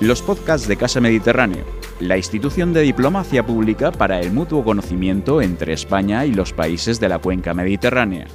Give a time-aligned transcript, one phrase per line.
[0.00, 1.64] los podcasts de Casa Mediterráneo,
[1.98, 7.08] la institución de diplomacia pública para el mutuo conocimiento entre España y los países de
[7.08, 8.28] la cuenca mediterránea.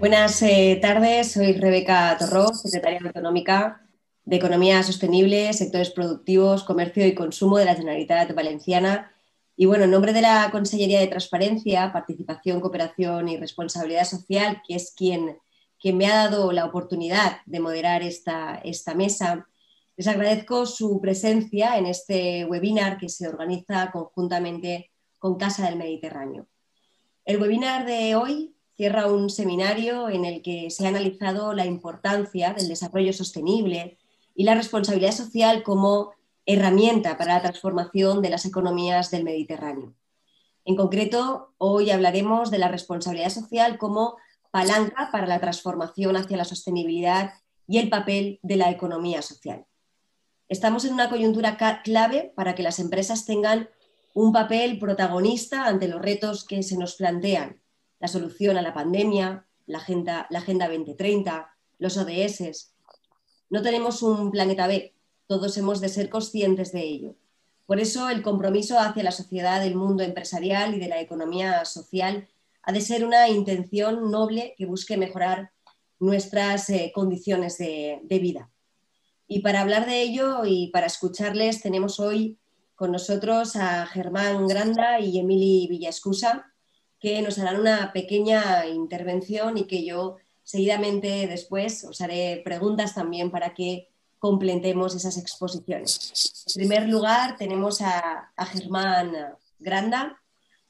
[0.00, 3.86] Buenas eh, tardes, soy Rebeca Torró, secretaria autonómica
[4.24, 9.12] de Economía Sostenible, Sectores Productivos, Comercio y Consumo de la Generalitat Valenciana.
[9.56, 14.74] Y bueno, en nombre de la Consellería de Transparencia, Participación, Cooperación y Responsabilidad Social, que
[14.74, 15.38] es quien
[15.84, 19.46] que me ha dado la oportunidad de moderar esta, esta mesa.
[19.98, 26.46] Les agradezco su presencia en este webinar que se organiza conjuntamente con Casa del Mediterráneo.
[27.26, 32.54] El webinar de hoy cierra un seminario en el que se ha analizado la importancia
[32.54, 33.98] del desarrollo sostenible
[34.34, 36.12] y la responsabilidad social como
[36.46, 39.92] herramienta para la transformación de las economías del Mediterráneo.
[40.64, 44.16] En concreto, hoy hablaremos de la responsabilidad social como
[44.54, 47.32] palanca para la transformación hacia la sostenibilidad
[47.66, 49.66] y el papel de la economía social.
[50.48, 53.68] Estamos en una coyuntura clave para que las empresas tengan
[54.14, 57.60] un papel protagonista ante los retos que se nos plantean,
[57.98, 62.76] la solución a la pandemia, la Agenda, la agenda 2030, los ODS.
[63.50, 64.94] No tenemos un planeta B,
[65.26, 67.16] todos hemos de ser conscientes de ello.
[67.66, 72.28] Por eso el compromiso hacia la sociedad del mundo empresarial y de la economía social
[72.66, 75.50] ha de ser una intención noble que busque mejorar
[76.00, 78.50] nuestras eh, condiciones de, vida.
[79.26, 82.38] Y para hablar de ello y para escucharles tenemos hoy
[82.74, 86.52] con nosotros a Germán Granda y Emily Villascusa,
[86.98, 93.30] que nos harán una pequeña intervención y que yo seguidamente después os haré preguntas también
[93.30, 96.44] para que completemos esas exposiciones.
[96.48, 99.12] En primer lugar tenemos a, a Germán
[99.58, 100.18] Granda,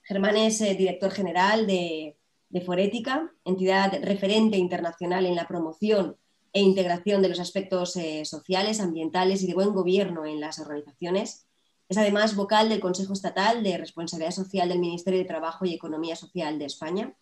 [0.05, 2.17] Germán es eh, director general de,
[2.65, 6.17] Forética, entidad referente internacional en la promoción
[6.53, 11.49] e integración de los aspectos eh, sociales, ambientales y de buen gobierno en las organizaciones.
[11.89, 16.15] Es además vocal del Consejo Estatal de Responsabilidad Social del Ministerio de Trabajo y Economía
[16.15, 17.17] Social de España.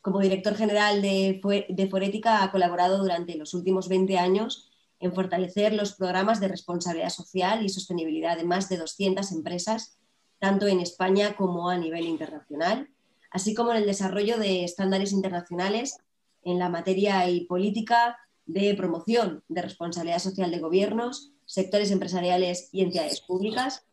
[0.00, 5.72] Como director general de, de Forética ha colaborado durante los últimos 20 años en fortalecer
[5.72, 9.98] los programas de responsabilidad social y sostenibilidad de más de 200 empresas
[10.42, 12.88] tanto en España como a nivel internacional,
[13.30, 15.98] así como en el desarrollo de estándares internacionales
[16.42, 22.82] en la materia y política de promoción de responsabilidad social de gobiernos, sectores empresariales y
[22.82, 23.86] entidades públicas.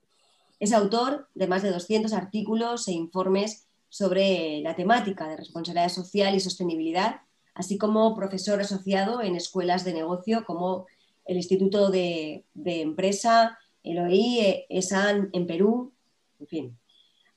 [0.60, 6.34] Es autor de más de 200 artículos e informes sobre la temática de responsabilidad social
[6.34, 7.22] y sostenibilidad,
[7.54, 10.88] así como profesor asociado en escuelas de negocio como
[11.26, 15.94] el Instituto de, Empresa, el OI, ESAN en Perú,
[16.40, 16.80] en fin.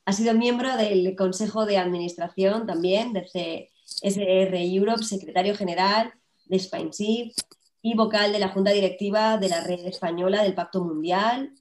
[0.05, 6.13] Ha sido miembro del Consejo de Administración también de CSR Europe, secretario general
[6.47, 7.39] de SpineShift
[7.83, 11.53] y vocal de la Junta Directiva de la Red Española del Pacto Mundial.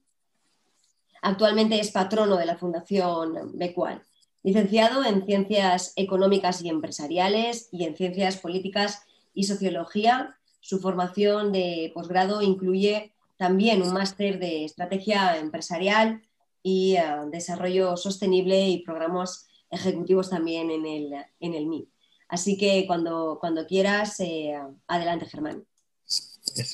[1.22, 4.04] Actualmente es patrono de la Fundación Becual.
[4.44, 9.04] Licenciado en Ciencias Económicas y Empresariales y en Ciencias Políticas
[9.36, 16.22] y Sociología, su formación de posgrado incluye también un máster de Estrategia Empresarial
[16.64, 21.88] y eh, desarrollo sostenible y programas ejecutivos también en el, en el.
[22.28, 24.58] Así que cuando, cuando quieras, eh,
[24.88, 25.64] adelante Germán.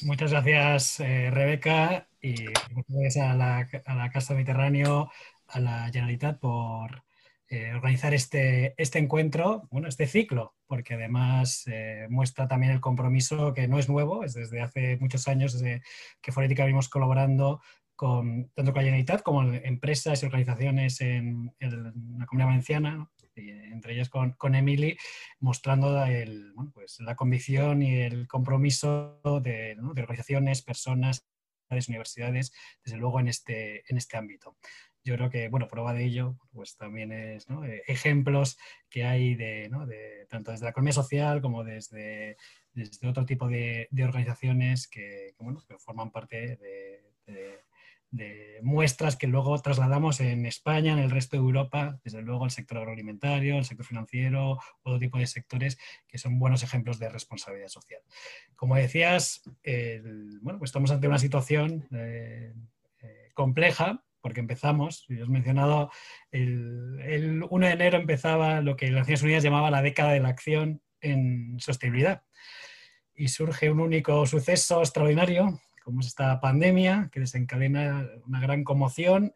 [0.03, 2.35] muchas gracias eh, Rebeca y
[2.71, 5.11] muchas gracias a la, a la, Casa Mediterráneo,
[5.47, 7.03] a la Generalitat por
[7.77, 11.63] organizar este, este encuentro, bueno, este ciclo, porque además
[12.09, 15.81] muestra también el compromiso que no es nuevo, es desde hace muchos años desde
[16.21, 17.61] que Forética venimos colaborando
[17.97, 24.09] con, tanto con la Generalitat como empresas y organizaciones en, la comunidad valenciana, entre ellas
[24.09, 24.97] con, Emily,
[25.39, 31.27] mostrando el, pues, la convicción y el compromiso de, organizaciones, personas,
[31.89, 32.53] universidades,
[32.85, 34.55] desde luego en este, en este ámbito.
[35.03, 38.57] Yo creo que, bueno, prueba de ello, pues también es eh, ejemplos
[38.89, 39.85] que hay de, ¿no?
[39.85, 42.37] de, tanto desde la economía social como desde,
[42.73, 47.66] desde otro tipo de, organizaciones que, bueno, que forman parte de,
[48.11, 52.51] de muestras que luego trasladamos en España, en el resto de Europa, desde luego el
[52.51, 55.77] sector agroalimentario, el sector financiero, otro tipo de sectores
[56.07, 58.01] que son buenos ejemplos de responsabilidad social.
[58.55, 59.41] Como decías,
[60.41, 62.53] bueno, pues estamos ante una situación eh,
[63.01, 65.89] eh, compleja porque empezamos, y has mencionado,
[66.31, 70.19] el, el 1 de enero empezaba lo que las Naciones Unidas llamaba la década de
[70.19, 72.23] la acción en sostenibilidad.
[73.15, 79.33] Y surge un único suceso extraordinario, como es esta pandemia que desencadena una gran conmoción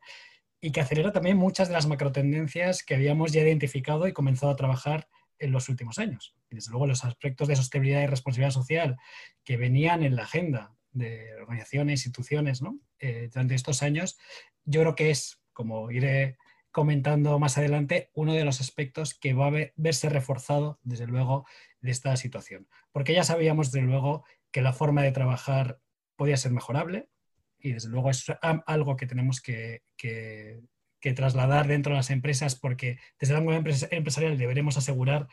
[0.59, 4.57] y que acelera también muchas de las macrotendencias que habíamos ya identificado y comenzado a
[4.57, 5.07] trabajar
[5.39, 6.35] en los últimos años.
[6.49, 8.97] Y desde luego los aspectos de sostenibilidad y responsabilidad social
[9.45, 12.61] que venían en la agenda de organizaciones, instituciones.
[12.99, 14.17] Eh, durante estos años,
[14.65, 16.37] yo creo que es, como iré
[16.71, 21.45] comentando más adelante, uno de los aspectos que va a verse reforzado, desde luego,
[21.79, 22.67] de esta situación.
[22.91, 25.79] Porque ya sabíamos, desde luego, que la forma de trabajar
[26.21, 27.09] podía ser mejorable
[27.57, 28.31] y, desde luego, es
[28.67, 29.81] algo que tenemos que,
[31.15, 35.27] trasladar dentro de las empresas porque desde el ángulo empresarial deberemos asegurar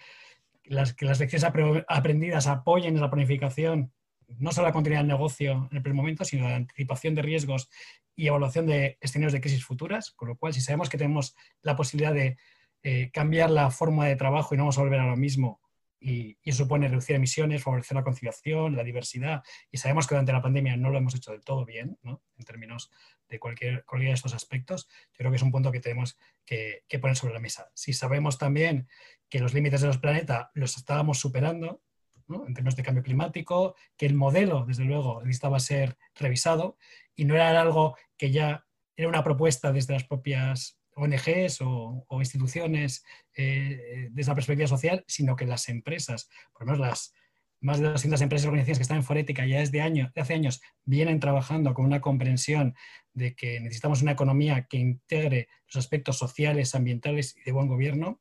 [0.63, 1.45] que las lecciones
[1.87, 3.93] aprendidas apoyen la planificación
[4.39, 7.69] no solo la continuidad del negocio en el primer momento, sino la anticipación de riesgos
[8.17, 11.77] y evaluación de escenarios de crisis futuras, con lo cual si sabemos que tenemos la
[11.77, 12.39] posibilidad de
[12.83, 15.61] eh, cambiar la forma de trabajo y no vamos a volver a lo mismo,
[16.01, 20.77] y, supone reducir emisiones, favorecer la conciliación, la diversidad, y sabemos que durante la pandemia
[20.77, 22.23] no lo hemos hecho del todo bien, ¿no?
[22.37, 22.91] en términos
[23.29, 26.85] de cualquier, cualquiera de estos aspectos, yo creo que es un punto que tenemos que,
[26.89, 27.71] que poner sobre la mesa.
[27.75, 28.89] Si sabemos también
[29.29, 31.83] que los límites de los planetas los estábamos superando,
[32.29, 36.77] en términos de cambio climático, que el modelo, desde luego, necesitaba ser revisado
[37.15, 38.67] y no era algo que ya
[38.97, 43.05] era una propuesta desde las propias ONGs o, instituciones
[43.35, 47.15] eh, desde la perspectiva social, sino que las empresas, por lo menos las
[47.61, 50.61] más de 200 empresas y organizaciones que están en Forética ya desde año, hace años
[50.85, 52.75] vienen trabajando con una comprensión
[53.15, 58.21] de que necesitamos una economía que integre los aspectos sociales, ambientales y de buen gobierno.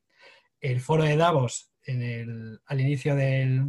[0.60, 3.64] El foro de Davos al inicio de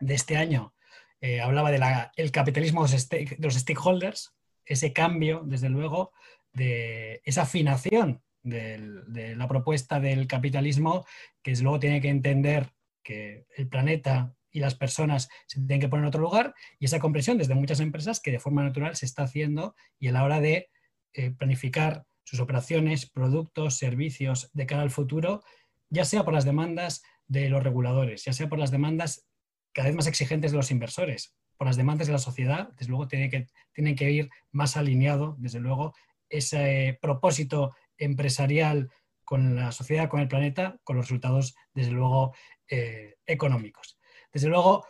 [0.00, 0.72] este año
[1.20, 4.34] eh, hablaba del capitalismo de los, stakeholders,
[4.64, 6.12] ese cambio, desde luego,
[6.56, 11.04] de esa afinación de la propuesta del capitalismo,
[11.42, 12.70] que desde luego tiene que entender
[13.02, 16.98] que el planeta y las personas se tienen que poner en otro lugar, y esa
[16.98, 20.40] comprensión desde muchas empresas que de forma natural se está haciendo y a la hora
[20.40, 20.70] de
[21.12, 25.42] eh, planificar sus operaciones, productos, servicios de cara al futuro,
[25.90, 29.26] ya sea por las demandas de los reguladores, ya sea por las demandas
[29.72, 31.36] cada vez más exigentes de los inversores.
[31.58, 35.36] Por las demandas de la sociedad, desde luego, tienen que, tienen que ir más alineado,
[35.38, 35.94] desde luego,
[36.28, 38.90] ese propósito empresarial
[39.24, 42.34] con la sociedad, con el planeta, con los resultados, desde luego,
[42.68, 43.98] eh, económicos.
[44.32, 44.86] Desde luego,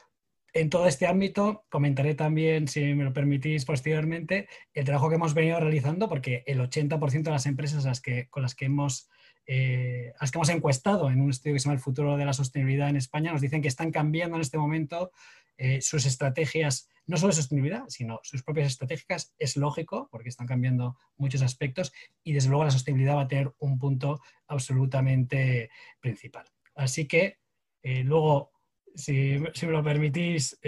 [0.53, 5.35] en todo este ámbito, comentaré también, si me lo permitís posteriormente, el trabajo que hemos
[5.35, 9.09] venido realizando, porque el 80% de las empresas las que, con las que hemos
[9.47, 12.33] eh, las que hemos encuestado en un estudio que se llama El futuro de la
[12.33, 15.13] sostenibilidad en España, nos dicen que están cambiando en este momento
[15.57, 19.35] eh, sus estrategias, no solo de sostenibilidad, sino sus propias estrategias.
[19.39, 21.93] Es lógico, porque están cambiando muchos aspectos
[22.25, 25.71] y desde luego la sostenibilidad va a tener un punto absolutamente
[26.01, 26.47] principal.
[26.75, 27.39] Así que
[27.83, 28.51] eh, luego,
[28.97, 30.59] si, me lo permitís,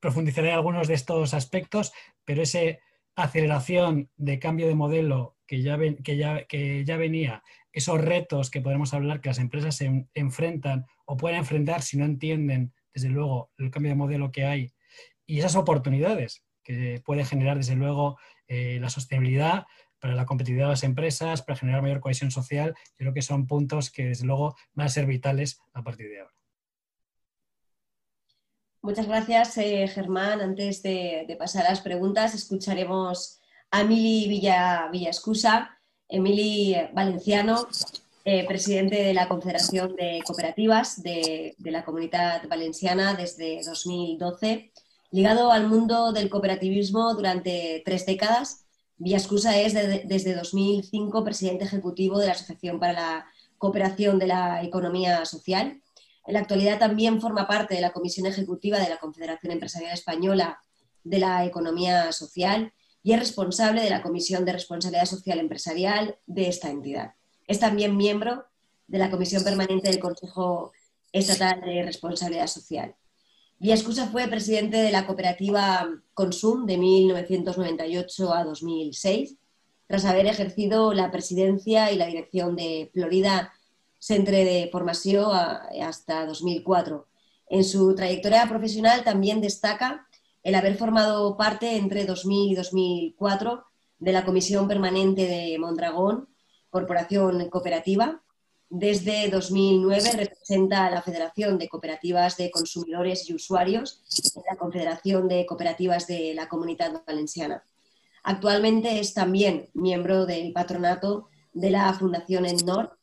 [0.00, 1.92] profundizaré en algunos de estos aspectos,
[2.24, 2.60] pero esa
[3.14, 5.76] aceleración de cambio de modelo que ya
[6.96, 11.96] venía esos retos que podemos hablar que las empresas se enfrentan o pueden enfrentar si
[11.96, 14.72] no entienden, desde luego, el cambio de modelo que hay
[15.26, 19.64] y esas oportunidades que puede generar, desde luego, eh, la sostenibilidad
[19.98, 23.46] para la competitividad de las empresas, para generar mayor cohesión social, yo creo que son
[23.46, 26.34] puntos que, desde luego, van a ser vitales a partir de ahora.
[28.82, 30.40] Muchas gracias, eh, Germán.
[30.40, 33.40] Antes de, pasar a las preguntas, escucharemos
[33.70, 35.80] a Mili Villa, Villascusa,
[36.12, 37.66] Emily Valenciano,
[38.24, 44.70] eh, presidente de la Confederación de Cooperativas de, la Comunidad Valenciana desde 2012,
[45.10, 48.66] ligado al mundo del cooperativismo durante tres décadas.
[48.98, 53.26] Villascusa es desde 2005 presidente ejecutivo de la Asociación para la
[53.56, 55.80] Cooperación de la Economía Social.
[56.26, 60.60] En la actualidad también forma parte de la Comisión Ejecutiva de la Confederación Empresarial Española
[61.04, 66.48] de la Economía Social y es responsable de la Comisión de Responsabilidad Social Empresarial de
[66.48, 67.14] esta entidad.
[67.46, 68.44] Es también miembro
[68.86, 70.72] de la Comisión Permanente del Consejo
[71.12, 72.94] Estatal de Responsabilidad Social.
[73.58, 79.36] Villascusa fue presidente de la cooperativa Consum de 1998 a 2006,
[79.86, 83.52] tras haber ejercido la presidencia y la dirección de Florida
[83.98, 85.30] Centre de Formación
[85.80, 87.06] hasta 2004.
[87.50, 90.08] En su trayectoria profesional también destaca
[90.42, 93.64] el haber formado parte entre 2000 y 2004
[93.98, 96.28] de la Comisión Permanente de Mondragón,
[96.70, 98.22] Corporación Cooperativa.
[98.68, 104.02] Desde 2009 representa a la Federación de Cooperativas de Consumidores y Usuarios
[104.34, 107.62] en la Confederación de Cooperativas de la Comunidad Valenciana.
[108.24, 112.96] Actualmente es también miembro del patronato de la Fundación ENNOR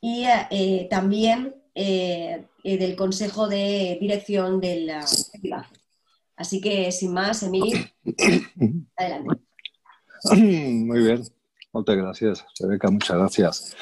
[0.00, 5.04] y eh, también eh, del Consejo de Dirección de la
[6.36, 7.78] Así que, sin más, Emilio,
[8.96, 9.42] adelante.
[10.36, 11.22] Muy bien,
[11.72, 13.76] muchas gracias, Rebeca, muchas gracias.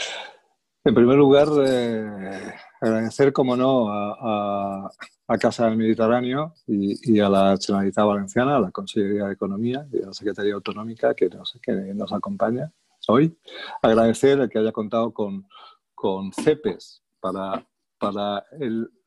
[0.84, 4.90] En primer lugar, eh, agradecer, como no, a,
[5.32, 10.02] a Casa del Mediterráneo y, a la Generalitat Valenciana, a la Consejería de Economía y
[10.02, 12.70] a la Secretaría Autonómica que nos, que nos acompaña
[13.08, 13.36] hoy.
[13.80, 15.46] Agradecer el que haya contado con,
[15.94, 17.66] con CEPES para,
[17.98, 18.44] para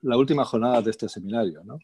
[0.01, 1.63] la última jornada de este seminario.
[1.63, 1.79] ¿no?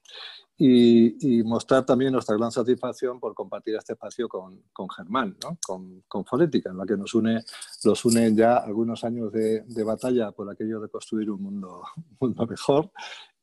[0.63, 5.57] Y, mostrar también nuestra gran satisfacción por compartir este espacio con, con Germán, ¿no?
[5.65, 7.43] con, con, Fonética, en la que nos une,
[7.83, 11.81] los unen ya algunos años de, de, batalla por aquello de construir un mundo,
[12.19, 12.91] mundo mejor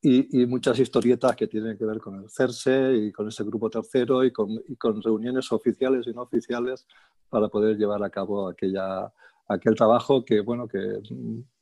[0.00, 3.68] y, y, muchas historietas que tienen que ver con el CERSE y con ese grupo
[3.68, 6.87] tercero y con, y con reuniones oficiales y no oficiales
[7.28, 9.12] para poder llevar a cabo aquella,
[9.48, 11.00] aquel trabajo que, bueno, que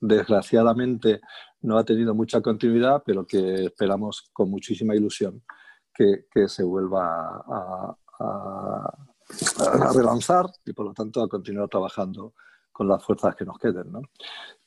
[0.01, 1.21] desgraciadamente
[1.63, 5.43] no ha tenido mucha continuidad, pero que esperamos con muchísima ilusión
[5.95, 7.97] que, que se vuelva a,
[9.93, 12.35] relanzar y, por lo tanto, a continuar trabajando
[12.71, 13.91] con las fuerzas que nos queden.
[13.91, 14.03] ¿no?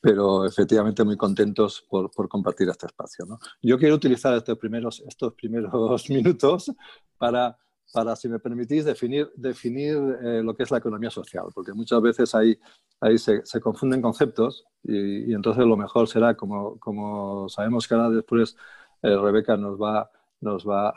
[0.00, 3.24] Pero efectivamente muy contentos por, por compartir este espacio.
[3.26, 3.38] ¿no?
[3.62, 6.72] Yo quiero utilizar estos primeros, estos primeros minutos
[7.16, 7.56] para
[7.92, 12.00] para, si me permitís, definir, definir eh, lo que es la economía social, porque muchas
[12.00, 12.58] veces ahí,
[13.00, 18.56] ahí se, confunden conceptos y, entonces lo mejor será, como, sabemos que ahora después
[19.02, 20.10] eh, Rebeca nos va,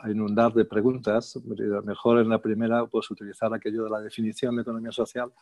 [0.02, 1.38] a inundar de preguntas,
[1.84, 5.32] mejor en la primera pues utilizar aquello de la definición de economía social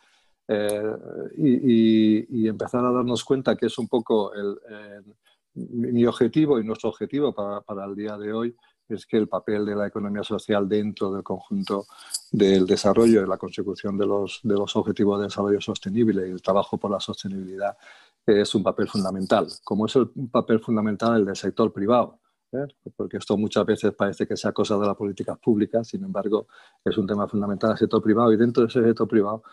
[0.47, 0.93] eh,
[1.37, 5.01] y, empezar a darnos cuenta que es un poco eh,
[5.55, 8.55] mi objetivo y nuestro objetivo para el día de hoy
[8.89, 11.85] es que el papel de la economía social dentro del conjunto
[12.31, 16.41] del desarrollo y la consecución de los, de los objetivos de desarrollo sostenible y el
[16.41, 17.77] trabajo por la sostenibilidad
[18.25, 22.19] es un papel fundamental, como es un papel fundamental el del sector privado.
[22.53, 22.67] ¿eh?
[22.95, 26.47] Porque esto muchas veces parece que sea cosa de las políticas públicas, sin embargo,
[26.83, 29.43] es un tema fundamental del sector privado y dentro de ese sector privado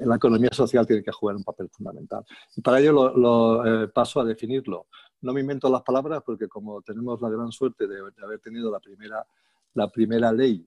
[0.00, 2.24] la economía social tiene que jugar un papel fundamental.
[2.56, 4.86] Y para ello lo, lo eh, paso a definirlo
[5.22, 8.80] no me invento las palabras porque como tenemos la gran suerte de, haber tenido la
[8.80, 9.26] primera,
[9.74, 10.66] la primera ley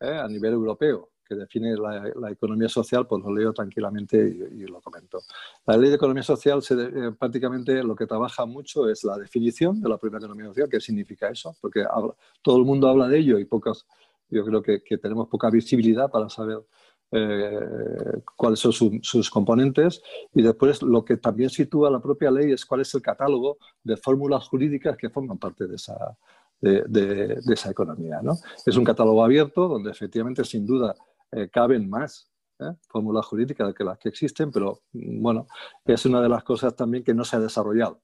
[0.00, 0.18] ¿eh?
[0.18, 5.20] a nivel europeo que define la, economía social, pues lo leo tranquilamente y, lo comento.
[5.66, 9.90] La ley de economía social eh, prácticamente lo que trabaja mucho es la definición de
[9.90, 11.84] la propia economía social, qué significa eso, porque
[12.40, 13.86] todo el mundo habla de ello y pocos,
[14.30, 16.60] yo creo que tenemos poca visibilidad para saber
[17.10, 20.02] eh, cuáles son su, sus componentes
[20.34, 23.96] y después lo que también sitúa la propia ley es cuál es el catálogo de
[23.96, 26.16] fórmulas jurídicas que forman parte de esa,
[26.60, 28.20] de, esa economía.
[28.22, 28.34] ¿no?
[28.64, 30.94] Es un catálogo abierto donde efectivamente sin duda
[31.32, 32.74] eh, caben más ¿eh?
[32.88, 35.46] fórmulas jurídicas que las que existen, pero bueno,
[35.84, 38.00] es una de las cosas también que no se ha desarrollado.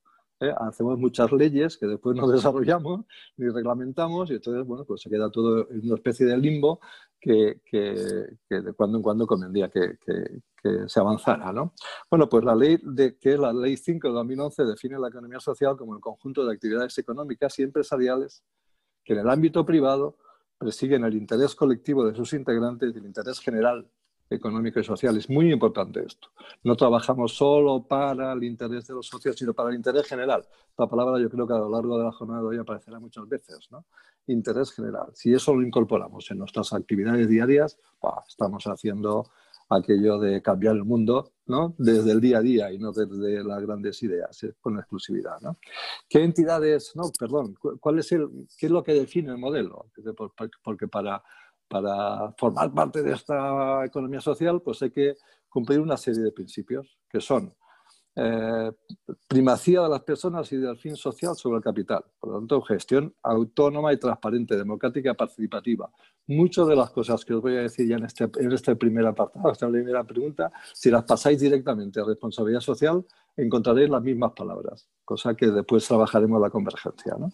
[0.49, 0.55] ¿Eh?
[0.57, 3.05] hacemos muchas leyes que después no desarrollamos
[3.37, 6.81] ni reglamentamos y entonces, bueno, pues se queda todo en una especie de limbo
[7.21, 10.43] que, de cuando en cuando convendría que, que,
[10.87, 11.75] se avanzara, ¿no?
[12.11, 15.77] Bueno, pues la ley, de, que la Ley 5 de 2011, define la economía social
[15.77, 18.43] como el conjunto de actividades económicas y empresariales
[19.05, 20.17] que en el ámbito privado
[20.59, 23.87] persiguen el interés colectivo de sus integrantes y el interés general
[24.35, 25.17] económico y social.
[25.17, 26.29] Es muy importante esto.
[26.63, 30.45] No trabajamos solo para el interés de los socios, sino para el interés general.
[30.77, 33.69] La palabra yo creo que a lo largo de la jornada hoy aparecerá muchas veces.
[33.71, 33.85] ¿no?
[34.27, 35.09] Interés general.
[35.15, 37.79] Si eso lo incorporamos en nuestras actividades diarias,
[38.29, 39.31] estamos haciendo
[39.69, 41.75] aquello de cambiar el mundo ¿no?
[41.79, 45.39] desde el día a día y no desde las grandes ideas, eh, con exclusividad.
[46.09, 49.87] ¿Qué entidades, no, perdón, cuál es el, qué es lo que define el modelo?
[50.63, 51.23] Porque para
[51.69, 55.15] para formar parte de esta economía social, pues hay que
[55.49, 57.55] cumplir una serie de principios que son
[58.17, 58.71] eh,
[59.27, 62.05] primacía de las personas y del fin social sobre el capital.
[62.21, 65.91] Por lo tanto, gestión autónoma y transparente, democrática participativa.
[66.29, 69.05] Muchas de las cosas que os voy a decir ya en este, en este primer
[69.07, 73.05] apartado, esta primera pregunta, si las pasáis directamente a responsabilidad social,
[73.37, 77.17] encontraréis las mismas palabras, cosa que después trabajaremos la convergencia.
[77.19, 77.33] ¿no?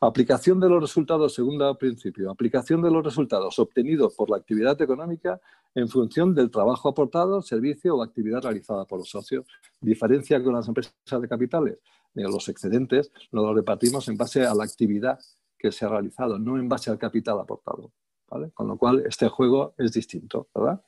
[0.00, 5.40] Aplicación de los resultados, segundo principio, aplicación de los resultados obtenidos por la actividad económica
[5.74, 9.46] en función del trabajo aportado, servicio o actividad realizada por los socios.
[9.80, 11.78] Diferencia con las empresas de capitales.
[12.14, 15.18] Los excedentes los repartimos en base a la actividad
[15.56, 17.92] que se ha realizado, no en base al capital aportado.
[18.28, 18.50] ¿vale?
[18.52, 20.48] Con lo cual, este juego es distinto.
[20.54, 20.82] ¿verdad?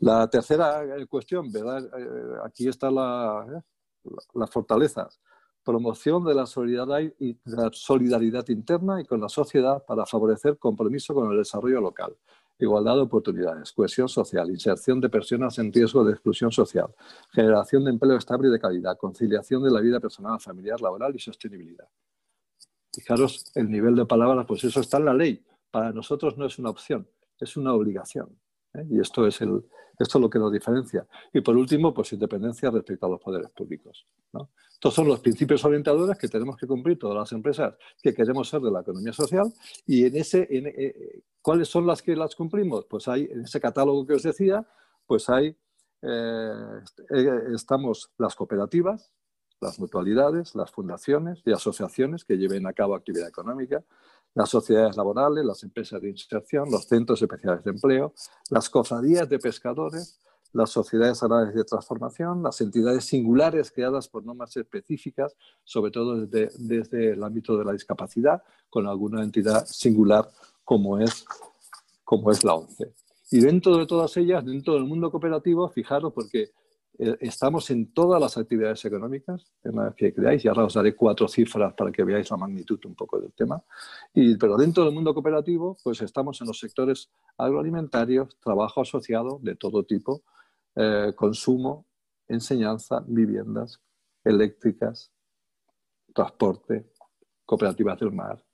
[0.00, 1.84] La tercera eh, cuestión, ¿verdad?
[1.98, 5.20] Eh, aquí está la, eh, las fortalezas.
[5.64, 10.56] Promoción de la solidaridad, y, de la solidaridad interna y con la sociedad para favorecer
[10.56, 12.16] compromiso con el desarrollo local,
[12.58, 16.94] igualdad de oportunidades, cohesión social, inserción de personas en riesgo de exclusión social,
[17.32, 21.18] generación de empleo estable y de calidad, conciliación de la vida personal, familiar, laboral y
[21.18, 21.88] sostenibilidad.
[22.92, 25.44] Fijaros el nivel de palabras, pues eso está en la ley.
[25.70, 27.06] Para nosotros no es una opción,
[27.38, 28.38] es una obligación.
[28.78, 28.86] ¿Eh?
[28.90, 29.64] Y esto es, el,
[29.98, 31.06] esto es lo que nos diferencia.
[31.32, 34.06] Y por último, pues independencia respecto a los poderes públicos.
[34.72, 38.60] Estos son los principios orientadores que tenemos que cumplir todas las empresas que queremos ser
[38.60, 39.52] de la economía social.
[39.86, 42.86] Y en ese, eh, ¿cuáles son las que las cumplimos?
[42.86, 44.66] Pues hay, en ese catálogo que os decía,
[45.06, 45.56] pues hay,
[46.02, 46.80] eh,
[47.54, 49.12] estamos las cooperativas,
[49.60, 53.82] las mutualidades, las fundaciones y asociaciones que lleven a cabo actividad económica,
[54.38, 58.14] las sociedades laborales, las empresas de inserción, los centros especiales de empleo,
[58.50, 60.20] las cofradías de pescadores,
[60.52, 66.50] las sociedades agrarias de transformación, las entidades singulares creadas por normas específicas, sobre todo desde,
[66.56, 68.40] desde el ámbito de la discapacidad,
[68.70, 70.30] con alguna entidad singular
[70.62, 71.24] como es,
[72.04, 72.94] como es la ONCE.
[73.32, 76.52] Y dentro de todas ellas, dentro del mundo cooperativo, fijaros, porque
[76.98, 81.28] estamos en todas las actividades económicas en las que creáis, y ahora os daré cuatro
[81.28, 83.62] cifras para que veáis la magnitud un poco del tema.
[84.12, 89.84] Pero dentro del mundo cooperativo, pues estamos en los sectores agroalimentarios, trabajo asociado de todo
[89.84, 90.22] tipo,
[90.74, 91.86] eh, consumo,
[92.26, 93.80] enseñanza, viviendas,
[94.24, 95.12] eléctricas,
[96.12, 96.90] transporte,
[97.44, 98.44] cooperativas del mar,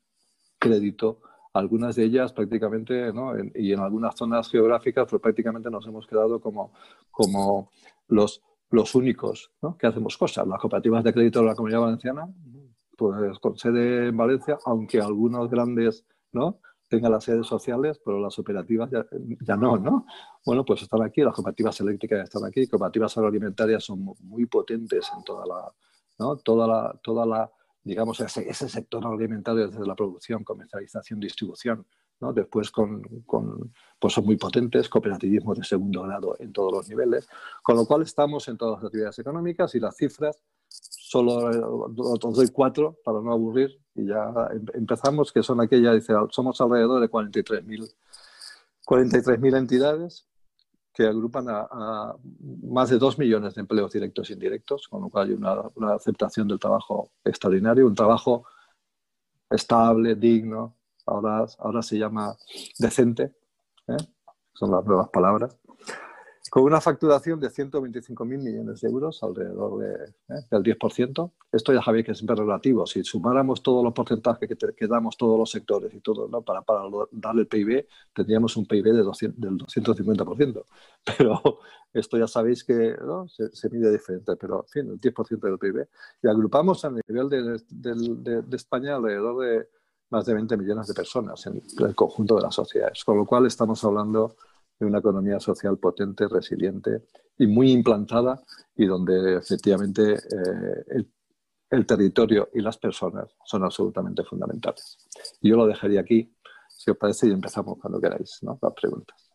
[0.58, 1.20] crédito,
[1.54, 3.32] algunas de ellas prácticamente, ¿no?
[3.54, 6.72] y en algunas zonas geográficas, pues prácticamente nos hemos quedado como,
[7.10, 7.70] como
[8.08, 10.46] los, los únicos que hacemos cosas.
[10.46, 12.28] Las cooperativas de crédito de la Comunidad Valenciana,
[12.96, 16.60] pues con sede en Valencia, aunque algunos grandes ¿no?
[16.88, 19.04] tengan las sedes sociales, pero las operativas ya,
[19.40, 20.06] ya, no, ¿no?
[20.44, 25.24] Bueno, pues están aquí, las cooperativas eléctricas están aquí, cooperativas agroalimentarias son muy potentes en
[25.24, 25.72] toda la,
[26.18, 26.36] ¿no?
[26.36, 27.50] toda la, toda la
[27.84, 31.86] digamos, ese, sector alimentario desde la producción, comercialización, distribución,
[32.20, 37.28] Después con, con, pues son muy potentes, cooperativismo de segundo grado en todos los niveles,
[37.62, 41.50] con lo cual estamos en todas las actividades económicas y las cifras, solo
[41.96, 46.60] os doy cuatro para no aburrir y ya em, empezamos, que son aquellas, dice, somos
[46.60, 47.94] alrededor de 43.000
[48.84, 50.26] 43 entidades
[50.92, 52.14] que agrupan a,
[52.62, 55.94] más de dos millones de empleos directos e indirectos, con lo cual hay una, una
[55.94, 58.44] aceptación del trabajo extraordinario, un trabajo
[59.50, 60.76] estable, digno,
[61.06, 62.36] ahora, ahora se llama
[62.78, 63.34] decente,
[63.88, 63.96] ¿eh?
[64.52, 65.58] son las nuevas palabras
[66.54, 70.40] con una facturación de 125.000 millones de euros, alrededor de, ¿eh?
[70.52, 71.32] del 10%.
[71.50, 72.86] Esto ya sabéis que es siempre relativo.
[72.86, 76.42] Si sumáramos todos los porcentajes que, damos todos los sectores y todo, ¿no?
[76.42, 80.64] para, para darle el PIB, tendríamos un PIB de del 250%.
[81.18, 81.42] Pero
[81.92, 82.94] esto ya sabéis que
[83.52, 85.88] se, mide diferente, pero en fin, el 10% del PIB.
[86.22, 89.68] Y agrupamos a nivel de, de, de España alrededor de
[90.14, 93.02] más de 20 millones de personas en el conjunto de las sociedades.
[93.04, 94.36] Con lo cual estamos hablando
[94.78, 97.02] de una economía social potente, resiliente
[97.36, 98.40] y muy implantada
[98.76, 101.12] y donde efectivamente eh, el,
[101.70, 104.98] el, territorio y las personas son absolutamente fundamentales.
[105.40, 106.32] Yo lo dejaría aquí,
[106.68, 108.56] si os parece, y empezamos cuando queráis ¿no?
[108.62, 109.30] las preguntas.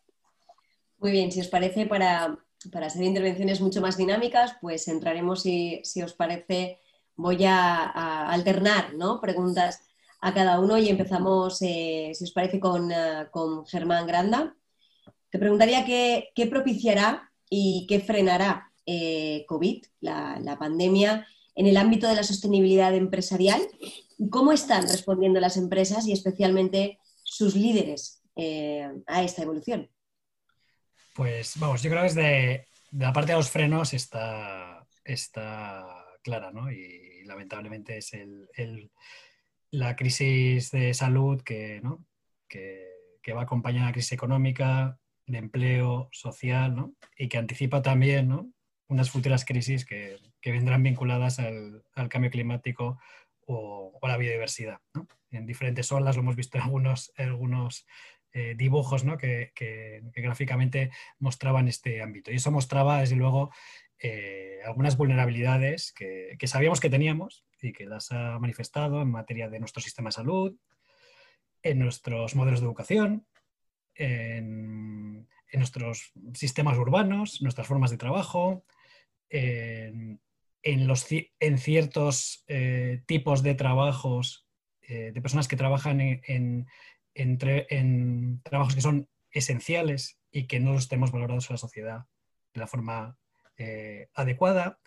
[0.98, 2.38] Muy bien, si os parece, para,
[2.72, 6.78] para hacer intervenciones mucho más dinámicas, pues entraremos, si, si os parece,
[7.16, 9.20] voy a, a, alternar ¿no?
[9.20, 9.89] preguntas
[10.20, 14.54] a cada uno y empezamos, eh, si os parece, con, uh, con Germán Granda.
[15.30, 22.16] Te preguntaría qué, propiciará y qué frenará eh, COVID, la, pandemia, en el ámbito de
[22.16, 23.60] la sostenibilidad empresarial
[24.28, 29.88] cómo están respondiendo las empresas y especialmente sus líderes eh, a esta evolución.
[31.14, 35.86] Pues vamos, yo creo que desde de la parte de los frenos está, está
[36.22, 36.70] clara, ¿no?
[36.70, 38.90] Y lamentablemente es el,
[39.70, 42.04] la crisis de salud que, ¿no?
[42.48, 42.88] que,
[43.22, 46.94] que va acompañada de la crisis económica, de empleo social ¿no?
[47.16, 48.50] y que anticipa también ¿no?
[48.88, 52.98] unas futuras crisis que, que vendrán vinculadas al, al cambio climático
[53.46, 54.80] o, a la biodiversidad.
[54.94, 55.06] ¿no?
[55.30, 57.86] En diferentes olas lo hemos visto en algunos, algunos
[58.32, 62.30] eh, dibujos que, que, gráficamente mostraban este ámbito.
[62.30, 63.50] Y eso mostraba, desde luego,
[64.02, 69.60] eh, algunas vulnerabilidades que, sabíamos que teníamos y que las ha manifestado en materia de
[69.60, 70.56] nuestro sistema de salud,
[71.62, 73.26] en nuestros modelos de educación,
[73.94, 78.64] en, nuestros sistemas urbanos, nuestras formas de trabajo,
[79.28, 80.18] en,
[80.62, 84.46] los, en ciertos eh, tipos de trabajos
[84.82, 86.66] eh, de personas que trabajan en,
[87.14, 92.06] en, trabajos que son esenciales y que no los tenemos valorados en la sociedad
[92.54, 93.18] de la forma
[93.60, 94.80] eh, adecuada,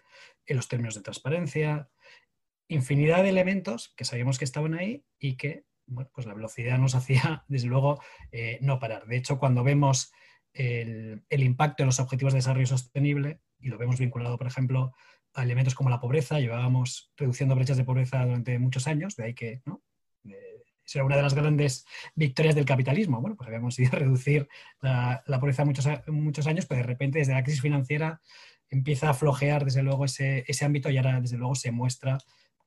[0.48, 1.90] en los términos de transparencia,
[2.68, 5.66] infinidad de elementos que sabíamos que estaban ahí y que
[6.12, 9.06] pues la velocidad nos hacía, desde luego, eh, no parar.
[9.06, 10.12] De hecho, cuando vemos
[10.54, 14.94] el, impacto en los objetivos de desarrollo sostenible, y lo vemos vinculado, por ejemplo,
[15.36, 19.34] a elementos como la pobreza, llevábamos reduciendo brechas de pobreza durante muchos años, de ahí
[19.36, 19.62] que
[20.94, 23.22] era una de las grandes victorias del capitalismo.
[23.22, 24.48] Bueno, pues habíamos ido a reducir
[24.82, 28.22] la, pobreza muchos, muchos años, pero de repente desde la crisis financiera
[28.74, 32.18] empieza a flojear desde luego ese, ámbito y ahora desde luego se muestra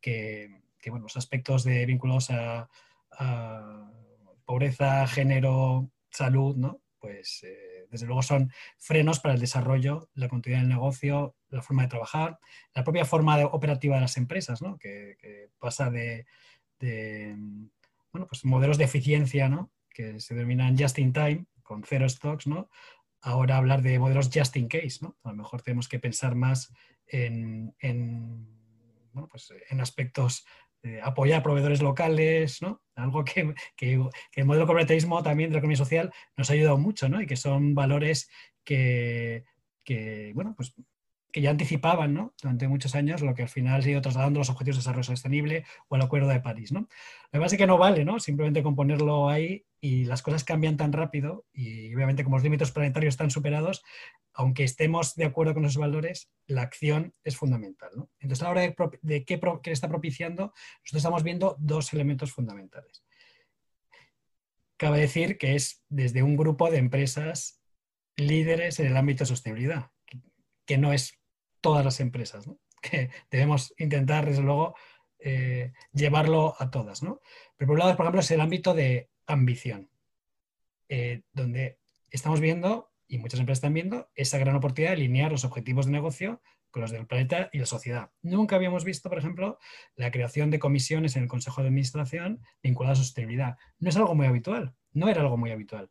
[0.01, 2.69] que, bueno, los aspectos de vinculados a,
[4.45, 6.81] pobreza, género, salud, ¿no?
[7.01, 11.83] Pues eh, desde luego son frenos para el desarrollo, la continuidad del negocio, la forma
[11.83, 12.39] de trabajar,
[12.75, 14.79] la propia forma operativa de las empresas, ¿no?
[14.79, 15.17] que,
[15.59, 16.27] pasa de,
[18.13, 19.73] bueno, pues modelos de eficiencia ¿no?
[19.91, 22.71] que se denominan just in time, con cero stocks, ¿no?
[23.27, 24.99] Ahora hablar de modelos just in case.
[25.03, 25.17] ¿no?
[25.25, 26.73] A lo mejor tenemos que pensar más
[27.09, 27.75] en,
[29.13, 30.47] bueno, pues en aspectos
[30.81, 32.83] de apoyar a proveedores locales, ¿no?
[32.95, 34.01] algo que, que,
[34.35, 37.21] el modelo corporativismo también de la economía social nos ha ayudado mucho ¿no?
[37.21, 38.31] y que son valores
[38.63, 39.45] que,
[39.83, 40.75] que bueno, pues
[41.33, 42.35] que ya anticipaban ¿no?
[42.41, 45.65] durante muchos años lo que al final se ha trasladando los objetivos de desarrollo sostenible
[45.89, 46.73] o el Acuerdo de París.
[46.73, 46.81] ¿no?
[46.81, 48.21] Lo que pasa es que no vale ¿no?
[48.21, 52.71] simplemente con ponerlo ahí y las cosas cambian tan rápido y obviamente como los límites
[52.71, 53.85] planetarios están superados,
[54.33, 57.91] aunque estemos de acuerdo con esos valores, la acción es fundamental.
[57.95, 58.11] ¿no?
[58.19, 58.61] Entonces, a la hora
[59.03, 63.05] de, qué, qué está propiciando, nosotros estamos viendo dos elementos fundamentales.
[64.77, 67.63] Cabe decir que es desde un grupo de empresas
[68.17, 69.91] líderes en el ámbito de sostenibilidad,
[70.67, 71.19] que no es
[71.61, 72.49] todas las empresas,
[72.83, 74.75] que debemos intentar, desde luego,
[75.19, 77.03] eh, llevarlo a todas.
[77.03, 77.21] ¿no?
[77.57, 79.91] Pero por un lado, por ejemplo, es el ámbito de ambición,
[80.89, 81.79] eh, donde
[82.11, 85.93] estamos viendo, y muchas empresas están viendo, esa gran oportunidad de alinear los objetivos de
[85.93, 88.11] negocio con los del planeta y la sociedad.
[88.23, 89.59] Nunca habíamos visto, por ejemplo,
[89.95, 93.57] la creación de comisiones en el Consejo de Administración vinculadas a sostenibilidad.
[93.79, 95.91] No es algo muy habitual, no era algo muy habitual.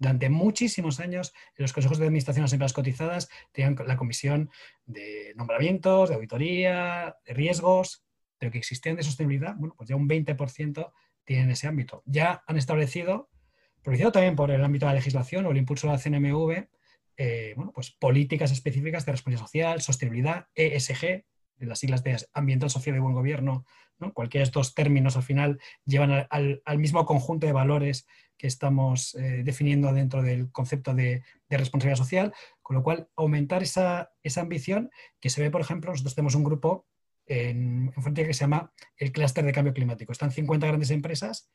[0.00, 4.50] Durante muchísimos años, en los consejos de administración de las empresas cotizadas tenían la comisión
[4.86, 8.02] de nombramientos, de auditoría, de riesgos,
[8.38, 10.90] pero que existían de sostenibilidad, bueno, pues ya un 20%
[11.24, 12.02] tienen ese ámbito.
[12.06, 13.28] Ya han establecido,
[13.82, 16.66] producido también por el ámbito de la legislación o el impulso de la CNMV,
[17.18, 21.26] eh, bueno, pues políticas específicas de responsabilidad social, sostenibilidad, ESG,
[21.58, 23.66] las siglas de ambiental, social y buen gobierno,
[24.14, 28.06] cualquiera de estos términos al final llevan al, al mismo conjunto de valores
[28.40, 32.32] que estamos eh, definiendo dentro del concepto de, responsabilidad social,
[32.62, 36.86] con lo cual aumentar esa, ambición que se ve, por ejemplo, nosotros tenemos un grupo
[37.26, 40.12] en, en que se llama el clúster de cambio climático.
[40.12, 41.50] Están 50 grandes empresas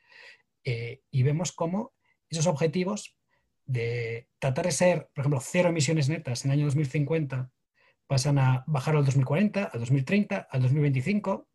[0.62, 1.92] eh, y vemos cómo
[2.30, 3.16] esos objetivos
[3.64, 7.50] de tratar de ser, por ejemplo, cero emisiones netas en el año 2050
[8.06, 11.48] pasan a bajar al 2040, al 2030, al 2025.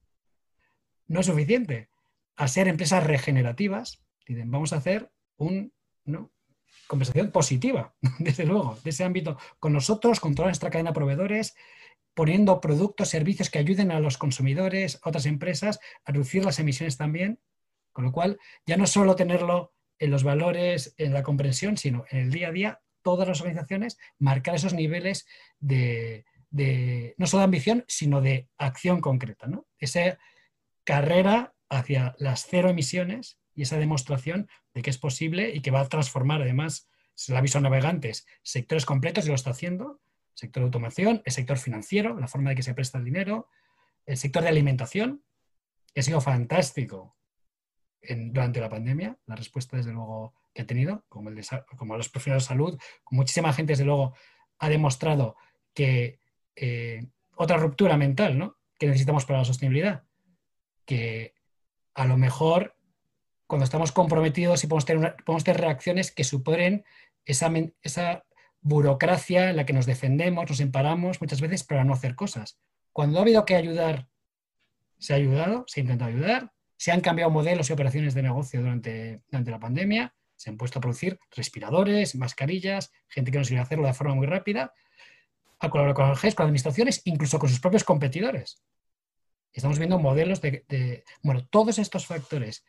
[1.12, 1.89] No es suficiente.
[2.38, 5.69] A ser empresas regenerativas, dicen, vamos a hacer una
[6.88, 11.54] conversación positiva, desde luego, de ese ámbito con nosotros, con toda nuestra cadena de proveedores,
[12.13, 16.95] poniendo productos, servicios que ayuden a los consumidores, a otras empresas, a reducir las emisiones
[16.95, 17.41] también,
[17.91, 22.19] con lo cual ya no solo tenerlo en los valores, en la comprensión, sino en
[22.19, 25.28] el día a día, todas las organizaciones marcar esos niveles
[25.60, 26.26] de,
[27.17, 29.47] no solo de ambición, sino de acción concreta.
[29.47, 29.65] ¿no?
[29.78, 30.17] Esa
[30.84, 35.82] carrera hacia las cero emisiones y esa demostración de que es posible y que va
[35.82, 40.02] a transformar además, se la aviso a navegantes, sectores completos y lo está haciendo,
[40.34, 43.48] sector de automación, el sector financiero, la forma de que se presta el dinero,
[44.06, 45.24] el sector de alimentación,
[45.94, 47.15] que ha sido fantástico
[48.02, 51.41] durante la pandemia, la respuesta desde luego que ha tenido, como, el
[51.78, 52.80] como los profesionales de salud,
[53.12, 54.15] muchísima gente desde luego
[54.60, 55.36] ha demostrado
[55.74, 56.20] que
[56.56, 58.58] eh, otra ruptura mental ¿no?
[58.78, 60.04] que necesitamos para la sostenibilidad,
[60.91, 61.34] que
[61.93, 62.75] a lo mejor
[63.47, 66.84] cuando estamos comprometidos y podemos tener, tener reacciones que superen
[67.23, 67.49] esa,
[67.82, 68.25] esa
[68.60, 72.60] burocracia en la que nos defendemos, nos emparamos muchas veces para no hacer cosas.
[72.91, 74.10] Cuando ha habido que ayudar,
[74.97, 78.60] se ha ayudado, se ha intentado ayudar, se han cambiado modelos y operaciones de negocio
[78.60, 83.62] durante, durante la pandemia, se han puesto a producir respiradores, mascarillas, gente que no a
[83.62, 84.73] hacerlo de forma muy rápida,
[85.58, 88.62] a colaborar con el GES, con administraciones, incluso con sus propios competidores.
[89.54, 92.64] Estamos viendo modelos de, bueno, todos estos factores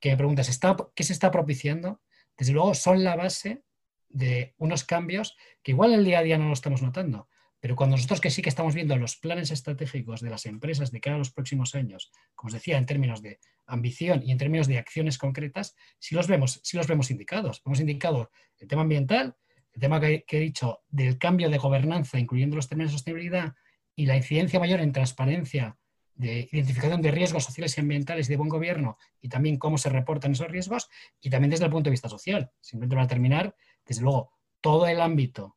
[0.00, 0.60] que me preguntas,
[0.94, 2.00] ¿qué se está propiciando?
[2.36, 3.62] Desde luego son la base
[4.08, 7.28] de unos cambios que igual el día a día no lo estamos notando,
[7.60, 11.00] pero cuando nosotros que sí que estamos viendo los planes estratégicos de las empresas de
[11.00, 14.66] cara a los próximos años, como os decía, en términos de ambición y en términos
[14.66, 17.62] de acciones concretas, sí los vemos, sí los vemos indicados.
[17.64, 19.36] Hemos indicado el tema ambiental,
[19.72, 23.54] el tema que he dicho del cambio de gobernanza, incluyendo los términos de sostenibilidad
[23.94, 25.78] y la incidencia mayor en transparencia
[26.22, 30.32] de identificación de riesgos sociales y ambientales de buen gobierno y también cómo se reportan
[30.32, 30.88] esos riesgos
[31.20, 32.50] y también desde el punto de vista social.
[32.60, 33.54] Simplemente para terminar,
[33.84, 35.56] desde luego, todo el ámbito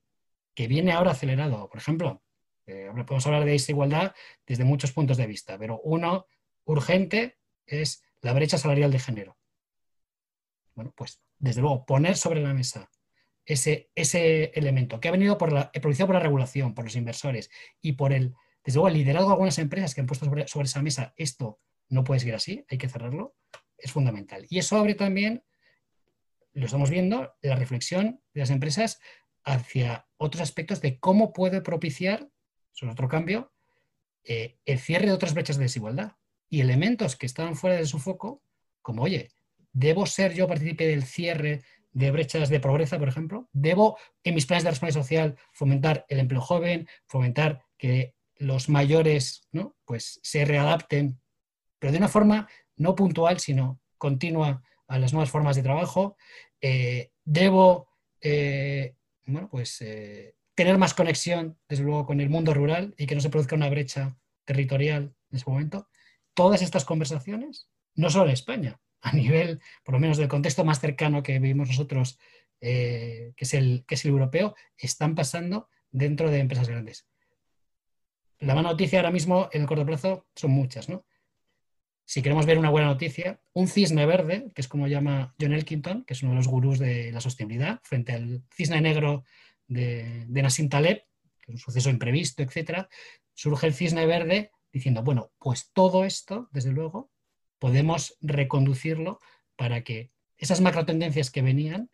[0.54, 2.24] que viene ahora acelerado, por ejemplo,
[2.66, 6.26] eh, podemos hablar de desigualdad desde muchos puntos de vista, pero uno
[6.66, 9.38] urgente es la brecha salarial de género.
[10.74, 12.90] Bueno, pues desde luego poner sobre la mesa
[13.46, 17.52] ese, ese elemento que ha venido por la, producido por la regulación, por los inversores
[17.82, 18.34] y por el,
[18.66, 22.04] desde luego, el liderazgo de algunas empresas que han puesto sobre, esa mesa, esto no
[22.04, 23.36] puede seguir así, hay que cerrarlo,
[23.78, 24.48] es fundamental.
[24.50, 25.44] Y eso abre también,
[26.54, 29.00] lo estamos viendo, la reflexión de las empresas
[29.44, 32.28] hacia otros aspectos de cómo puede propiciar,
[32.72, 33.54] sobre otro cambio,
[34.24, 36.14] eh, el cierre de otras brechas de desigualdad
[36.50, 38.42] y elementos que estaban fuera de su foco,
[38.82, 39.30] como, oye,
[39.74, 43.48] ¿debo ser yo partícipe del cierre de brechas de pobreza, por ejemplo?
[43.54, 49.48] ¿Debo en mis planes de responsabilidad social fomentar el empleo joven, fomentar que los mayores
[49.52, 49.76] ¿no?
[49.86, 51.20] pues se readapten,
[51.80, 56.18] pero de una forma no puntual, sino continua a las nuevas formas de trabajo?
[56.62, 57.90] Eh, ¿Debo
[58.22, 58.96] eh,
[59.26, 59.84] bueno, pues,
[60.56, 63.70] tener más conexión, desde luego, con el mundo rural y que no se produzca una
[63.70, 65.88] brecha territorial en ese momento.
[66.34, 70.80] Todas estas conversaciones, no solo en España, a nivel, por lo menos del contexto más
[70.80, 72.18] cercano que vivimos nosotros,
[72.62, 77.06] eh, que, es el, que es el europeo, están pasando dentro de empresas grandes.
[78.40, 81.06] La mala noticia ahora mismo, en el corto plazo, son muchas, ¿no?
[82.08, 86.04] Si queremos ver una buena noticia, un cisne verde, que es como llama John Elkington,
[86.04, 89.24] que es uno de los gurús de la sostenibilidad, frente al cisne negro
[89.68, 91.04] de, de Nassim Taleb,
[91.42, 92.90] que es un suceso imprevisto, etcétera,
[93.34, 97.10] surge el cisne verde diciendo, bueno, pues todo esto, desde luego,
[97.60, 99.20] podemos reconducirlo
[99.56, 101.90] para que esas macro tendencias que venían,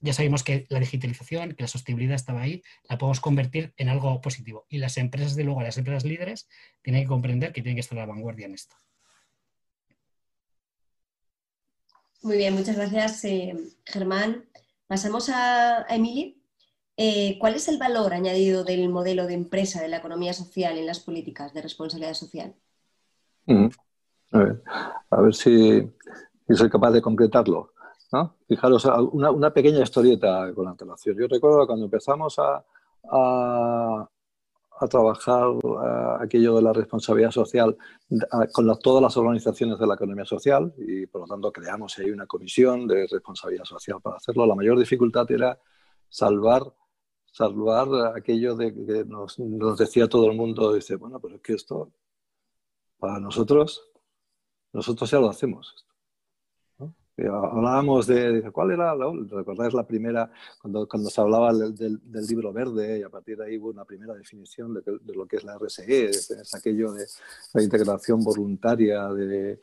[0.00, 4.20] ya sabemos que la digitalización, que la sostenibilidad estaba ahí, la podemos convertir en algo
[4.20, 4.66] positivo.
[4.68, 6.48] Y las empresas, de luego, las empresas líderes,
[6.82, 8.76] tienen que comprender que tienen que estar a la vanguardia en esto.
[12.22, 14.44] Muy bien, muchas gracias, eh, Germán.
[14.86, 16.42] Pasamos a, a Emily.
[16.96, 20.86] Eh, ¿Cuál es el valor añadido del modelo de empresa de la economía social en
[20.86, 22.54] las políticas de responsabilidad social?
[23.44, 23.68] Mm.
[24.32, 25.88] A, ver, si,
[26.48, 27.72] soy capaz de concretarlo.
[28.46, 31.16] Fijaros, una, pequeña historieta con antelación.
[31.18, 32.64] Yo recuerdo cuando empezamos a,
[34.90, 35.54] trabajar
[36.20, 37.76] aquello de la responsabilidad social
[38.52, 42.26] con todas las organizaciones de la economía social y por lo tanto creamos ahí una
[42.26, 44.44] comisión de responsabilidad social para hacerlo.
[44.44, 45.58] La mayor dificultad era
[46.10, 46.62] salvar
[47.36, 49.36] salvar aquello de que nos,
[49.76, 51.92] decía todo el mundo, dice, bueno, pero es que esto,
[52.98, 53.90] para nosotros,
[54.72, 55.85] nosotros ya lo hacemos.
[57.18, 58.94] Hablábamos de, ¿cuál era?
[58.94, 63.58] ¿Recordáis la primera, cuando, cuando se hablaba del, libro verde y a partir de ahí
[63.58, 67.06] hubo una primera definición de, de lo que es la RSE, es aquello de
[67.54, 69.60] la integración voluntaria de,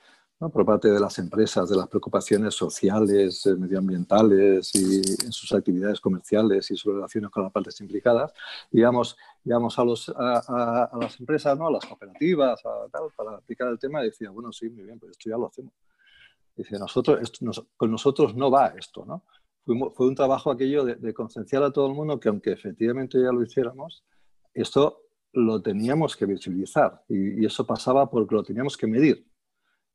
[0.50, 6.00] por parte de las empresas, de las preocupaciones sociales, eh, medioambientales y en sus actividades
[6.00, 8.34] comerciales y sus relaciones con las partes implicadas,
[8.72, 11.68] digamos, digamos a, los, a, las empresas, ¿no?
[11.68, 12.62] a las cooperativas,
[12.92, 15.74] tal, para aplicar el tema, decía, bueno, sí, muy bien, pero esto ya lo hacemos.
[16.56, 17.32] Dice, nosotros,
[17.76, 19.26] con nosotros no va esto, ¿no?
[19.66, 23.42] Fue, un trabajo aquello de, concienciar a todo el mundo que aunque efectivamente ya lo
[23.44, 24.04] hiciéramos,
[24.54, 29.26] esto lo teníamos que visibilizar y, eso pasaba porque lo teníamos que medir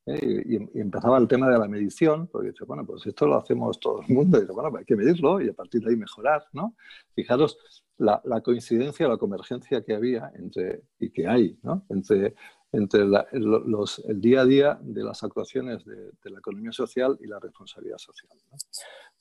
[0.06, 0.42] ¿eh?
[0.46, 4.00] Y, empezaba el tema de la medición, porque dice, bueno, pues esto lo hacemos todo
[4.00, 6.46] el mundo, y dice, bueno, pues hay que medirlo y a partir de ahí mejorar,
[6.52, 6.74] ¿no?
[7.14, 11.84] Fijaros la, coincidencia, la convergencia que había entre, y que hay, ¿no?
[11.90, 12.34] Entre,
[12.72, 17.38] entre los, el día a día de las actuaciones de, la economía social y la
[17.38, 18.30] responsabilidad social.
[18.50, 18.58] ¿no?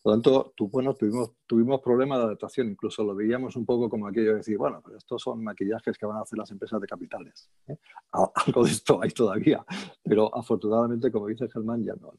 [0.02, 4.08] Por lo tanto, bueno, tuvimos, tuvimos problemas de adaptación, incluso lo veíamos un poco como
[4.08, 6.88] aquello de decir, bueno, pero estos son maquillajes que van a hacer las empresas de
[6.88, 7.50] capitales.
[7.68, 7.78] ¿eh?
[8.12, 9.66] Algo de esto hay todavía,
[10.04, 12.14] pero afortunadamente, como dice Germán, ya no.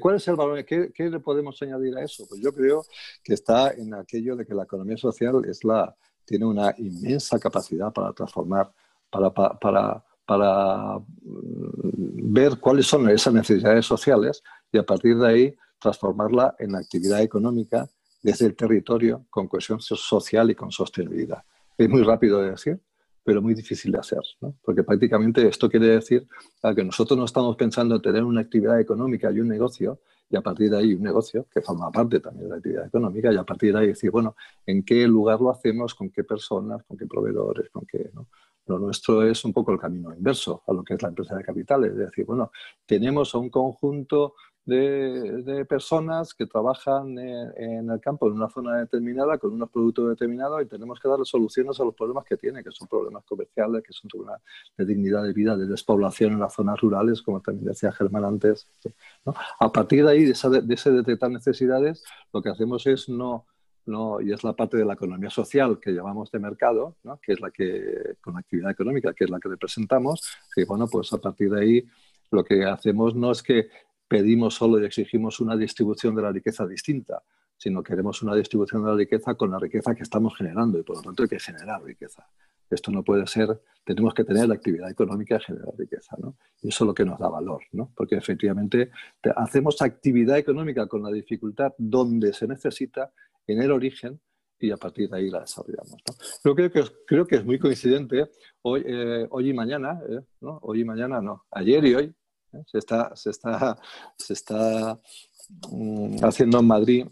[0.00, 0.64] ¿Cuál es el valor?
[0.64, 2.24] ¿Qué, ¿Qué, le podemos añadir a eso?
[2.28, 2.84] Pues yo creo
[3.22, 7.92] que está en aquello de que la economía social es la, tiene una inmensa capacidad
[7.92, 8.72] para transformar,
[9.10, 15.28] para, para, para para mm, ver cuáles son esas necesidades sociales y a partir de
[15.28, 17.88] ahí transformarla en actividad económica
[18.22, 21.44] desde el territorio con cohesión social y con sostenibilidad.
[21.76, 22.80] Es muy rápido de decir,
[23.22, 24.54] pero muy difícil de hacer, ¿no?
[24.62, 26.26] porque prácticamente esto quiere decir
[26.74, 30.40] que nosotros no estamos pensando en tener una actividad económica y un negocio, y a
[30.40, 33.44] partir de ahí un negocio que forma parte también de la actividad económica, y a
[33.44, 35.94] partir de ahí decir, bueno, ¿en qué lugar lo hacemos?
[35.94, 36.82] ¿Con qué personas?
[36.84, 37.70] ¿Con qué proveedores?
[37.70, 38.10] ¿Con qué?
[38.66, 41.44] Lo nuestro es un poco el camino inverso a lo que es la empresa de
[41.44, 42.50] capitales, es decir, bueno,
[42.86, 44.34] tenemos un conjunto
[44.66, 50.62] de, personas que trabajan en, el campo en una zona determinada con unos productos determinados
[50.62, 53.92] y tenemos que dar soluciones a los problemas que tiene, que son problemas comerciales, que
[53.92, 54.40] son problemas
[54.76, 58.68] de dignidad de vida, de despoblación en las zonas rurales, como también decía Germán antes.
[59.60, 63.46] A partir de ahí, de, ese detectar necesidades, lo que hacemos es no,
[63.86, 67.40] no, y es la parte de la economía social que llamamos de mercado, que es
[67.40, 70.22] la que, con la actividad económica, que es la que representamos,
[70.56, 71.84] y bueno, pues a partir de ahí
[72.30, 73.68] lo que hacemos no es que
[74.08, 77.22] pedimos solo y exigimos una distribución de la riqueza distinta,
[77.56, 80.96] sino queremos una distribución de la riqueza con la riqueza que estamos generando y por
[80.96, 82.26] lo tanto hay que generar riqueza.
[82.70, 86.36] Esto no puede ser, tenemos que tener la actividad económica y generar riqueza, ¿no?
[86.62, 87.92] Y eso es lo que nos da valor, ¿no?
[87.94, 88.90] Porque efectivamente
[89.36, 93.12] hacemos actividad económica con la dificultad donde se necesita
[93.46, 94.20] en el origen
[94.58, 95.96] y a partir de ahí la desarrollamos.
[96.44, 96.54] ¿no?
[96.54, 98.30] creo, que, creo que es muy coincidente
[98.62, 100.20] hoy, eh, hoy y mañana, ¿eh?
[100.40, 100.58] ¿no?
[100.62, 102.14] Hoy y mañana no, ayer y hoy
[102.52, 102.62] ¿eh?
[102.66, 103.78] se está, se está,
[104.16, 104.98] se está
[105.70, 107.06] mm, haciendo en Madrid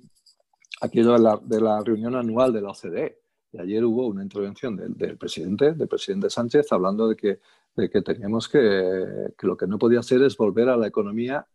[0.81, 3.21] aquello de la, de la reunión anual de la OCDE.
[3.53, 7.39] Y ayer hubo una intervención del, presidente, del presidente Sánchez, hablando de que,
[8.03, 11.47] teníamos que lo que no podía hacer es volver a la economía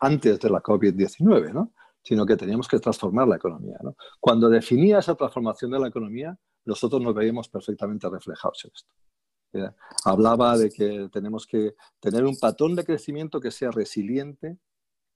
[0.00, 1.72] antes de la COVID-19, ¿no?
[2.02, 3.78] sino que teníamos que transformar la economía.
[3.82, 3.96] ¿no?
[4.20, 9.74] Cuando definía esa transformación de la economía, nosotros nos veíamos perfectamente reflejados en esto.
[10.04, 14.58] Hablaba de que tenemos que tener un patrón de crecimiento que sea resiliente.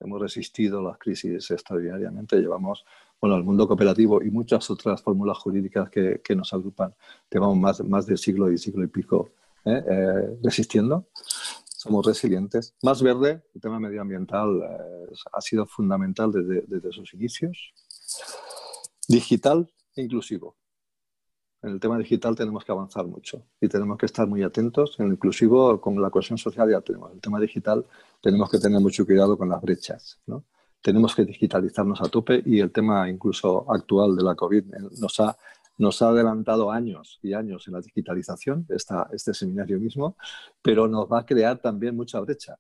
[0.01, 2.37] Hemos resistido las crisis extraordinariamente.
[2.37, 2.85] Llevamos,
[3.21, 6.95] bueno, el mundo cooperativo y muchas otras fórmulas jurídicas que, que nos agrupan,
[7.31, 9.31] llevamos más, más de siglo y siglo y pico
[9.65, 9.83] ¿eh?
[9.87, 11.09] Eh, resistiendo
[11.79, 12.75] somos resilientes.
[12.83, 17.73] Más verde, el tema medioambiental eh, ha sido fundamental desde, desde, sus inicios.
[19.07, 20.57] Digital e inclusivo.
[21.63, 24.97] En el tema digital tenemos que avanzar mucho y tenemos que estar muy atentos.
[24.99, 27.13] En el inclusivo, con la cohesión social ya tenemos.
[27.13, 27.85] El tema digital
[28.21, 30.21] tenemos que tener mucho cuidado con las brechas.
[30.27, 30.45] ¿no?
[30.81, 34.65] Tenemos que digitalizarnos a tope y el tema incluso actual de la COVID
[35.01, 35.37] nos ha
[35.79, 40.17] nos ha adelantado años y años en la digitalización, esta, este seminario mismo,
[40.61, 42.59] pero nos va a crear también mucha brecha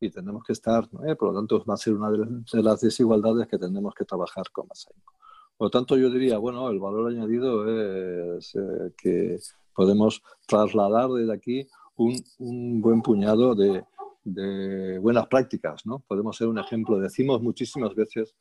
[0.00, 1.00] y tenemos que estar, ¿no?
[1.16, 4.68] por lo tanto, va a ser una de las desigualdades que tenemos que trabajar con
[4.68, 5.14] más ahínco.
[5.58, 9.38] Por lo tanto, yo diría, bueno, el valor añadido es eh, que
[9.74, 11.66] podemos trasladar desde aquí
[11.96, 13.84] un, buen puñado de,
[14.22, 15.98] de, buenas prácticas, ¿no?
[16.06, 17.00] Podemos ser un ejemplo.
[17.00, 18.36] Decimos muchísimas veces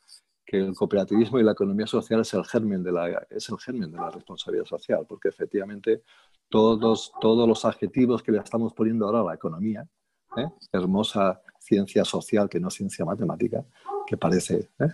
[0.45, 3.91] que el cooperativismo y la economía social es el germen de la, es el germen
[3.91, 6.03] de la responsabilidad social, porque efectivamente
[6.49, 9.89] todos, todos los adjetivos que le estamos poniendo ahora a la economía,
[10.37, 10.47] ¿eh?
[10.71, 13.65] hermosa ciencia social que no ciencia matemática,
[14.05, 14.87] que parece ¿eh?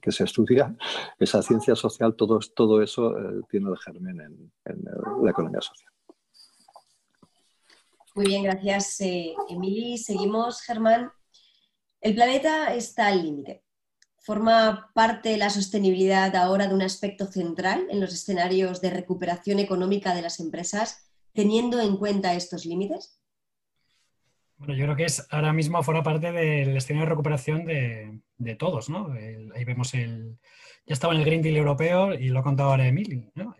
[0.00, 0.74] Que, se estudia,
[1.18, 4.84] esa ciencia social, todo, todo eso eh, tiene el germen en, en,
[5.22, 5.92] la economía social.
[8.14, 9.00] Muy bien, gracias,
[9.48, 9.96] Emily.
[9.96, 11.12] Seguimos, Germán.
[12.00, 13.62] El planeta está al límite
[14.22, 20.14] ¿Forma parte la sostenibilidad ahora de un aspecto central en los escenarios de recuperación económica
[20.14, 23.18] de las empresas, teniendo en cuenta estos límites?
[24.60, 28.90] Bueno, yo creo que es ahora mismo forma parte del escenario de recuperación de, todos,
[28.90, 29.10] ¿no?
[29.54, 30.38] ahí vemos el.
[30.86, 33.56] Ya estaba en el Green Deal europeo y lo ha contado ahora Emily, ¿no?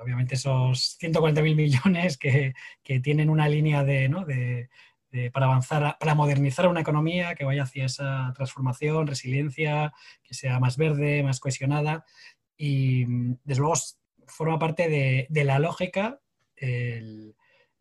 [0.00, 2.54] obviamente esos 140.000 millones que,
[3.02, 4.24] tienen una línea de, ¿no?
[4.24, 4.68] de,
[5.32, 10.76] para avanzar, para modernizar una economía que vaya hacia esa transformación, resiliencia, que sea más
[10.76, 12.04] verde, más cohesionada.
[12.56, 13.06] Y
[13.42, 13.74] desde luego
[14.26, 16.20] forma parte de, la lógica,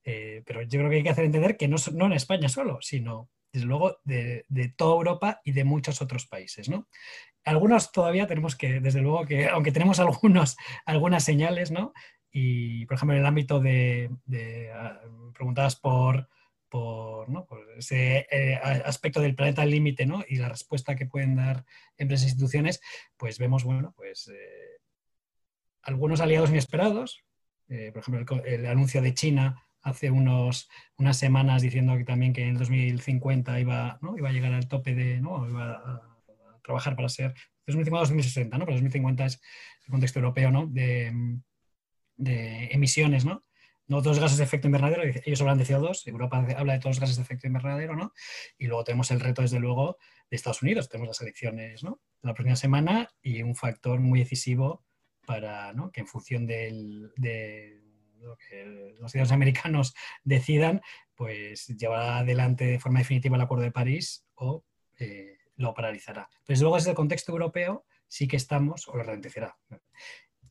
[0.03, 2.79] eh, pero yo creo que hay que hacer entender que no, no en España solo,
[2.81, 6.69] sino desde luego de, toda Europa y de muchos otros países.
[6.69, 6.87] ¿no?
[7.45, 11.93] Algunos todavía tenemos que, desde luego que, aunque tenemos algunos, algunas señales, ¿no?
[12.35, 14.99] y por ejemplo en el ámbito de, de ah,
[15.33, 16.27] preguntadas por
[16.73, 17.27] por,
[17.77, 20.23] ese eh, aspecto del planeta límite ¿no?
[20.27, 21.65] y la respuesta que pueden dar
[21.97, 22.81] empresas e instituciones,
[23.15, 24.79] pues vemos bueno, pues, eh,
[25.83, 27.23] algunos aliados inesperados.
[27.67, 32.49] Por ejemplo, el, anuncio de China hace unos, unas semanas diciendo que también que en
[32.49, 34.17] el 2050 iba, ¿no?
[34.17, 35.47] iba a llegar al tope de, ¿no?
[35.47, 36.01] iba a,
[36.63, 37.33] trabajar para ser
[37.67, 38.65] 2050-2060, ¿no?
[38.65, 39.41] pero 2050 es
[39.83, 40.65] el contexto europeo ¿no?
[40.67, 41.11] de,
[42.15, 43.43] de emisiones, ¿no?
[43.87, 46.95] no todos los gases de efecto invernadero, ellos hablan de CO2, Europa habla de todos
[46.95, 48.13] los gases de efecto invernadero, ¿no?
[48.57, 49.97] Y luego tenemos el reto, desde luego,
[50.29, 51.99] de Estados Unidos, tenemos las elecciones, ¿no?
[52.21, 54.85] La próxima semana y un factor muy decisivo
[55.25, 55.91] para, ¿no?
[55.91, 57.82] Que en función de
[58.23, 58.65] lo que
[58.99, 60.81] los ciudadanos americanos decidan,
[61.15, 64.63] pues llevará adelante de forma definitiva el Acuerdo de París o
[64.99, 66.29] eh, lo paralizará.
[66.39, 69.57] Entonces, luego desde el contexto europeo sí que estamos, o lo ralentecerá,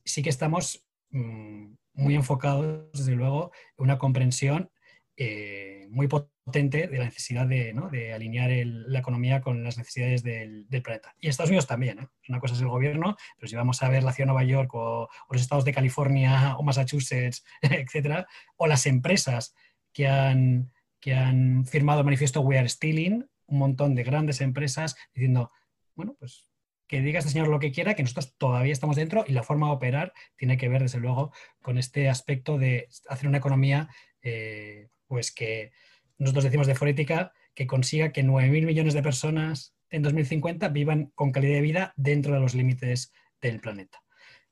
[0.05, 4.71] sí que estamos mm, muy enfocados, desde luego, en una comprensión
[5.15, 11.15] eh, muy potente de la necesidad de, alinear la economía con las necesidades del, planeta.
[11.19, 11.99] Y Estados Unidos también.
[11.99, 12.07] ¿eh?
[12.29, 14.71] Una cosa es el gobierno, pero si vamos a ver la ciudad de Nueva York
[14.73, 18.27] o, los estados de California o Massachusetts, etcétera,
[18.57, 19.53] o las empresas
[19.91, 24.95] que han, que han firmado el manifiesto We Are Stealing, un montón de grandes empresas
[25.13, 25.51] diciendo,
[25.95, 26.49] bueno, pues
[26.87, 29.67] que diga este señor lo que quiera, que nosotros todavía estamos dentro y la forma
[29.67, 31.31] de operar tiene que ver, desde luego,
[31.61, 33.89] con este aspecto de hacer una economía,
[34.21, 35.71] eh, pues que
[36.17, 41.31] nosotros decimos de forética, que consiga que 9.000 millones de personas en 2050 vivan con
[41.31, 44.01] calidad de vida dentro de los límites del planeta.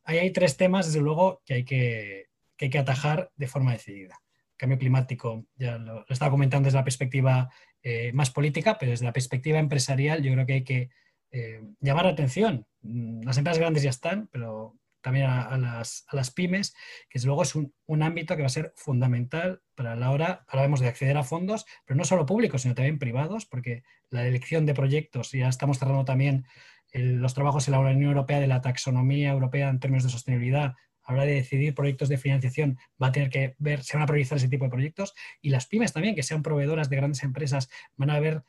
[0.04, 2.28] Ahí hay tres temas, desde luego, que hay que,
[2.60, 4.22] hay que atajar de forma decidida.
[4.56, 7.50] cambio climático, ya lo, estaba comentando desde la perspectiva
[7.82, 10.90] eh, más política, pero desde la perspectiva empresarial yo creo que hay que
[11.32, 12.68] eh, llamar la atención.
[12.84, 16.74] Mm, las empresas grandes ya están, pero también a, las, pymes,
[17.10, 20.68] que desde luego es un, ámbito que va a ser fundamental para la hora, ahora
[20.68, 24.74] de acceder a fondos, pero no solo públicos, sino también privados, porque la elección de
[24.74, 26.46] proyectos, ya estamos cerrando también
[26.94, 31.14] los trabajos en la Unión Europea de la taxonomía europea en términos de sostenibilidad, a
[31.14, 34.38] hora de decidir proyectos de financiación va a tener que ver, se van a priorizar
[34.38, 38.12] ese tipo de proyectos y las pymes también, que sean proveedoras de grandes empresas, van
[38.12, 38.44] a ver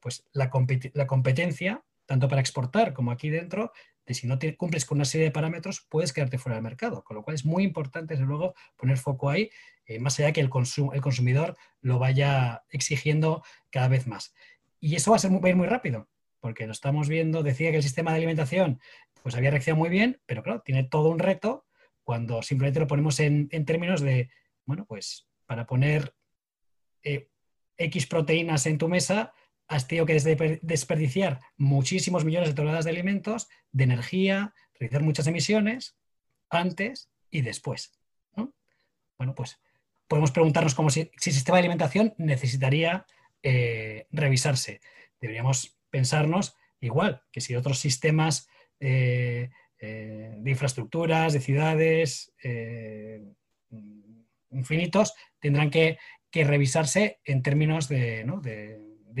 [0.00, 0.50] pues la,
[0.94, 3.72] la competencia, tanto para exportar como aquí dentro,
[4.14, 7.02] si no te cumples con una serie de parámetros, puedes quedarte fuera del mercado.
[7.02, 9.50] Con lo cual es muy importante, desde luego, poner foco ahí,
[9.86, 14.34] eh, más allá que el, consumidor lo vaya exigiendo cada vez más.
[14.80, 16.08] Y eso va a ser muy, muy rápido,
[16.40, 18.80] porque lo estamos viendo, decía que el sistema de alimentación
[19.22, 21.66] pues había reaccionado muy bien, pero claro, tiene todo un reto
[22.04, 24.30] cuando simplemente lo ponemos en, términos de,
[24.64, 26.14] bueno, pues para poner
[27.02, 27.28] eh,
[27.76, 29.32] X proteínas en tu mesa,
[29.68, 35.96] has tenido que desperdiciar muchísimos millones de toneladas de alimentos, de energía, realizar muchas emisiones
[36.50, 37.92] antes y después.
[39.18, 39.58] Bueno, pues
[40.08, 43.06] podemos preguntarnos como si, el sistema de alimentación necesitaría
[43.42, 44.80] eh, revisarse.
[45.20, 48.48] Deberíamos pensarnos igual que si otros sistemas
[48.78, 49.50] eh,
[49.80, 52.32] eh, de infraestructuras, de ciudades
[54.50, 55.98] infinitos, tendrán que,
[56.32, 58.22] revisarse en términos de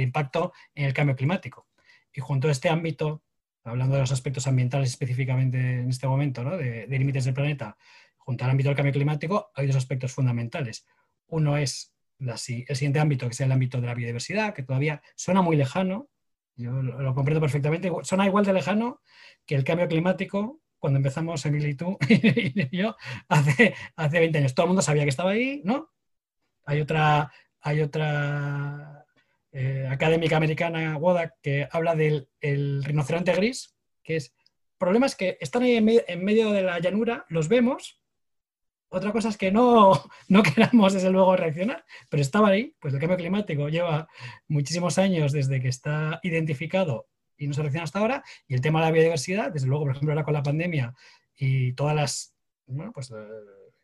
[0.02, 1.66] impacto en el cambio climático.
[2.12, 3.22] Y junto a este ámbito,
[3.64, 7.76] hablando de los aspectos ambientales específicamente en este momento, de, límites del planeta,
[8.16, 10.86] junto al ámbito del cambio climático, hay dos aspectos fundamentales.
[11.26, 15.42] Uno es el siguiente ámbito, que es el ámbito de la biodiversidad, que todavía suena
[15.42, 16.08] muy lejano,
[16.54, 19.02] yo lo, comprendo perfectamente, suena igual de lejano
[19.44, 22.96] que el cambio climático cuando empezamos Emily y tú y yo
[23.28, 24.54] hace, hace 20 años.
[24.54, 25.90] Todo el mundo sabía que estaba ahí, ¿no?
[26.64, 27.30] Hay otra,
[27.60, 29.05] hay otra
[29.58, 32.28] eh, académica americana, Wodak, que habla del
[32.84, 34.36] rinoceronte gris, que es
[34.76, 37.98] problemas que están ahí en, medio de la llanura, los vemos.
[38.90, 39.92] Otra cosa es que no,
[40.28, 42.76] no queramos, desde luego, reaccionar, pero estaba ahí.
[42.78, 44.06] Pues el cambio climático lleva
[44.46, 48.22] muchísimos años desde que está identificado y no se reacciona hasta ahora.
[48.46, 50.94] Y el tema de la biodiversidad, desde luego, por ejemplo, ahora con la pandemia
[51.34, 52.36] y todas las,
[52.66, 53.14] bueno, pues eh,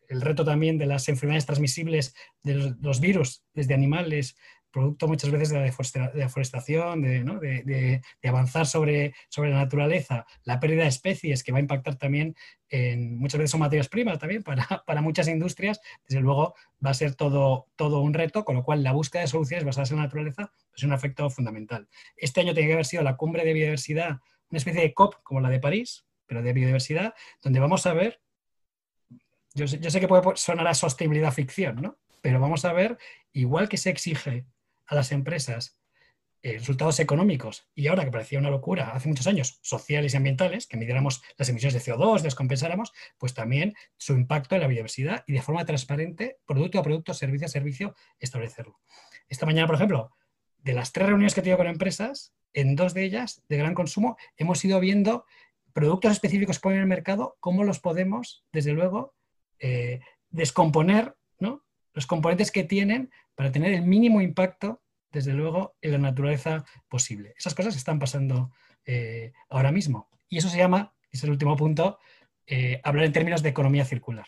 [0.07, 2.13] el reto también de las enfermedades transmisibles
[2.43, 4.37] de los virus, desde animales
[4.73, 10.89] producto muchas veces de la deforestación, de, avanzar sobre, sobre, la naturaleza, la pérdida de
[10.89, 12.35] especies que va a impactar también
[12.69, 14.65] en, muchas veces son materias primas también para,
[15.01, 18.91] muchas industrias, desde luego va a ser todo, todo un reto, con lo cual la
[18.91, 21.87] búsqueda de soluciones basadas en la naturaleza es un efecto fundamental.
[22.17, 24.19] Este año tiene que haber sido la cumbre de biodiversidad,
[24.49, 27.13] una especie de COP como la de París, pero de biodiversidad,
[27.43, 28.19] donde vamos a ver,
[29.53, 31.99] yo sé, yo sé que puede sonar a sostenibilidad ficción, ¿no?
[32.23, 32.97] pero vamos a ver,
[33.33, 34.45] igual que se exige
[34.85, 35.79] a las empresas
[36.45, 40.67] eh, resultados económicos y ahora que parecía una locura hace muchos años, sociales y ambientales,
[40.67, 45.31] que midiéramos las emisiones de CO2, descompensáramos, pues también su impacto en la biodiversidad y
[45.31, 48.81] de forma transparente, producto a producto, servicio a servicio, establecerlo.
[49.29, 50.11] Esta mañana, por ejemplo,
[50.57, 53.73] de las tres reuniones que he tenido con empresas, en dos de ellas de gran
[53.73, 55.25] consumo, hemos ido viendo
[55.71, 59.15] productos específicos que ponen en el mercado, cómo los podemos, desde luego,
[59.59, 61.63] eh, descomponer, ¿no?
[61.93, 64.81] los componentes que tienen para tener el mínimo impacto,
[65.11, 67.33] desde luego, en la naturaleza posible.
[67.37, 68.51] Esas cosas están pasando
[68.85, 70.09] eh, ahora mismo.
[70.27, 71.99] Y eso se llama, es el último punto,
[72.47, 74.27] eh, hablar en términos de economía circular.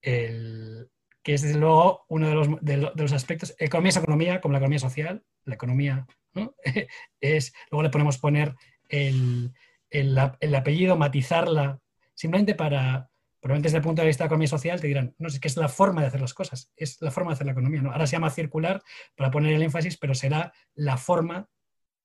[0.00, 3.54] que es desde luego uno de los, de, los, aspectos.
[3.58, 5.24] Economía es economía, como la economía social.
[5.44, 6.06] La economía
[7.20, 7.52] es.
[7.70, 8.54] Luego le ponemos poner
[8.88, 9.52] el,
[9.90, 11.80] el apellido, matizarla,
[12.14, 13.10] simplemente para,
[13.40, 15.56] Probablemente desde el punto de vista de economía social te dirán, no sé, que es
[15.56, 17.82] la forma de hacer las cosas, es la forma de hacer la economía.
[17.82, 17.92] ¿no?
[17.92, 18.82] Ahora se llama circular
[19.14, 21.48] para poner el énfasis, pero será la forma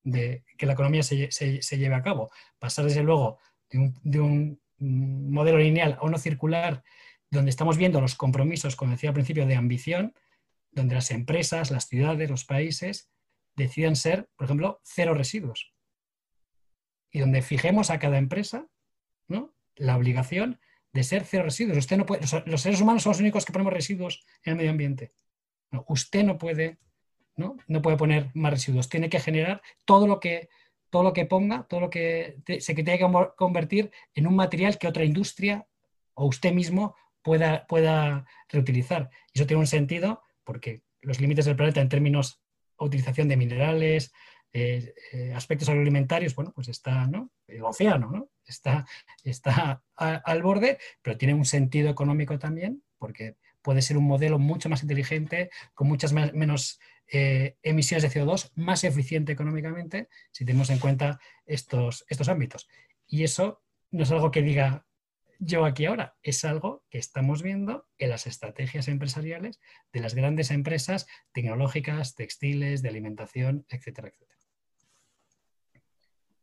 [0.03, 1.29] de que la economía se,
[1.77, 2.29] lleve a cabo.
[2.59, 6.83] Pasar desde luego de un, modelo lineal a uno circular,
[7.31, 10.13] donde estamos viendo los compromisos, como decía al principio, de ambición,
[10.71, 13.09] donde las empresas, las ciudades, los países
[13.55, 15.73] decidan ser, por ejemplo, cero residuos.
[17.11, 18.67] Y donde fijemos a cada empresa
[19.27, 19.55] ¿no?
[19.75, 20.59] la obligación
[20.93, 21.77] de ser cero residuos.
[21.77, 24.71] Usted no puede, los, seres humanos somos los únicos que ponemos residuos en el medio
[24.71, 25.11] ambiente.
[25.87, 26.77] usted no puede,
[27.35, 27.57] ¿no?
[27.67, 28.89] no puede poner más residuos.
[28.89, 30.49] Tiene que generar todo lo que,
[30.89, 34.77] todo lo que ponga, todo lo que se que tiene que convertir en un material
[34.77, 35.67] que otra industria
[36.13, 39.09] o usted mismo pueda, pueda reutilizar.
[39.33, 42.43] Y eso tiene un sentido porque los límites del planeta en términos
[42.77, 44.13] utilización de minerales,
[44.53, 47.31] eh, eh, aspectos agroalimentarios, bueno, pues está ¿no?
[47.47, 48.29] el océano, ¿no?
[48.45, 48.85] está,
[49.23, 54.69] está al borde, pero tiene un sentido económico también, porque puede ser un modelo mucho
[54.69, 60.79] más inteligente, con muchas menos eh, emisiones de CO2, más eficiente económicamente, si tenemos en
[60.79, 62.67] cuenta estos, estos ámbitos.
[63.07, 64.85] Y eso no es algo que diga
[65.39, 69.59] yo aquí ahora, es algo que estamos viendo en las estrategias empresariales
[69.91, 74.33] de las grandes empresas tecnológicas, textiles, de alimentación, etcétera, etcétera.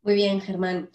[0.03, 0.90] Muy bien, Germán.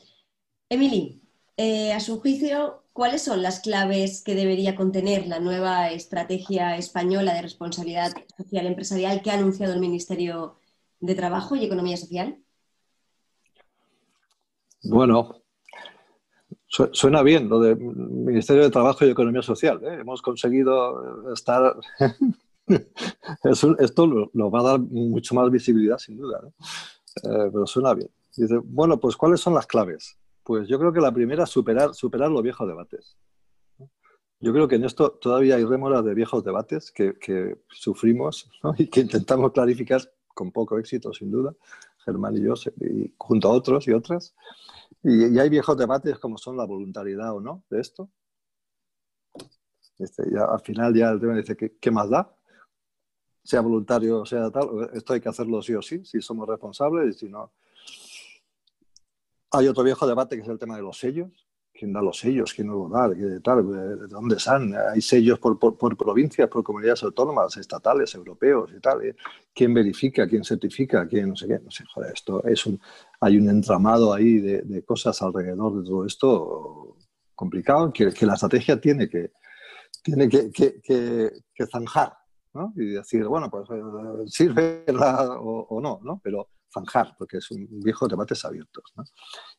[0.69, 1.21] Emily,
[1.57, 7.33] eh, a su juicio, ¿cuáles son las claves que debería contener la nueva estrategia española
[7.33, 10.57] de responsabilidad social empresarial que ha anunciado el Ministerio
[10.99, 12.39] de Trabajo y Economía Social?
[14.83, 15.41] Bueno,
[16.67, 19.81] suena bien lo del Ministerio de Trabajo y Economía Social.
[19.83, 19.99] ¿eh?
[20.01, 21.75] Hemos conseguido estar...
[23.79, 26.41] Esto nos va a dar mucho más visibilidad, sin duda,
[27.23, 28.09] eh, pero suena bien.
[28.35, 30.17] Dice, bueno, pues ¿cuáles son las claves?
[30.43, 33.17] Pues yo creo que la primera superar, superar los viejos debates.
[34.39, 39.01] Yo creo que en esto todavía hay rémoras de viejos debates que, sufrimos y que
[39.01, 41.55] intentamos clarificar con poco éxito, sin duda,
[42.03, 44.35] Germán y yo, y junto a otros y otras.
[45.01, 48.09] Y, hay viejos debates como son la voluntariedad o no de esto.
[49.97, 52.35] Este, ya, al final ya el tema dice, ¿qué, ¿qué más da?
[53.43, 57.15] Sea voluntario o sea tal, esto hay que hacerlo sí o sí, si somos responsables
[57.15, 57.53] y si no,
[59.57, 61.47] hay otro viejo debate que es el tema de los sellos.
[61.77, 62.53] ¿Quién da los sellos?
[62.53, 63.09] ¿Quién no los da?
[63.09, 64.73] ¿De, dónde están?
[64.93, 65.59] Hay sellos por,
[65.97, 69.03] provincias, por comunidades autónomas, estatales, europeos y tal.
[69.03, 69.15] ¿eh?
[69.53, 70.25] ¿Quién verifica?
[70.25, 71.05] ¿Quién certifica?
[71.05, 71.59] ¿Quién no sé qué?
[71.59, 72.79] No sé, joder, esto es un,
[73.19, 76.97] hay un entramado ahí de, cosas alrededor de todo esto
[77.35, 79.33] complicado que, la estrategia tiene que,
[80.01, 82.13] tiene que, que, zanjar.
[82.53, 82.71] ¿no?
[82.77, 83.81] Y decir, bueno, pues eh,
[84.27, 86.21] sirve o no, ¿no?
[86.23, 88.93] Pero zanjar, porque es un viejo debates abiertos.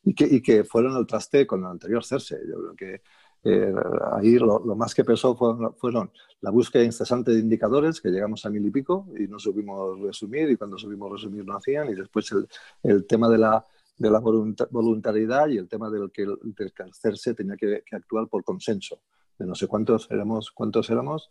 [0.03, 2.37] Y, que, y, que, fueron el traste con el anterior CERSE.
[2.47, 3.01] Yo creo que
[3.43, 3.73] eh,
[4.13, 6.11] ahí lo, más que pesó fueron,
[6.41, 10.49] la búsqueda incesante de indicadores, que llegamos a mil y pico y no supimos resumir,
[10.49, 12.47] y cuando supimos resumir no hacían, y después el,
[12.83, 13.65] el tema de la,
[13.97, 18.27] de la voluntariedad y el tema del que el, del CERSE tenía que, que, actuar
[18.27, 18.99] por consenso.
[19.39, 21.29] De no sé cuántos éramos, cuántos éramos,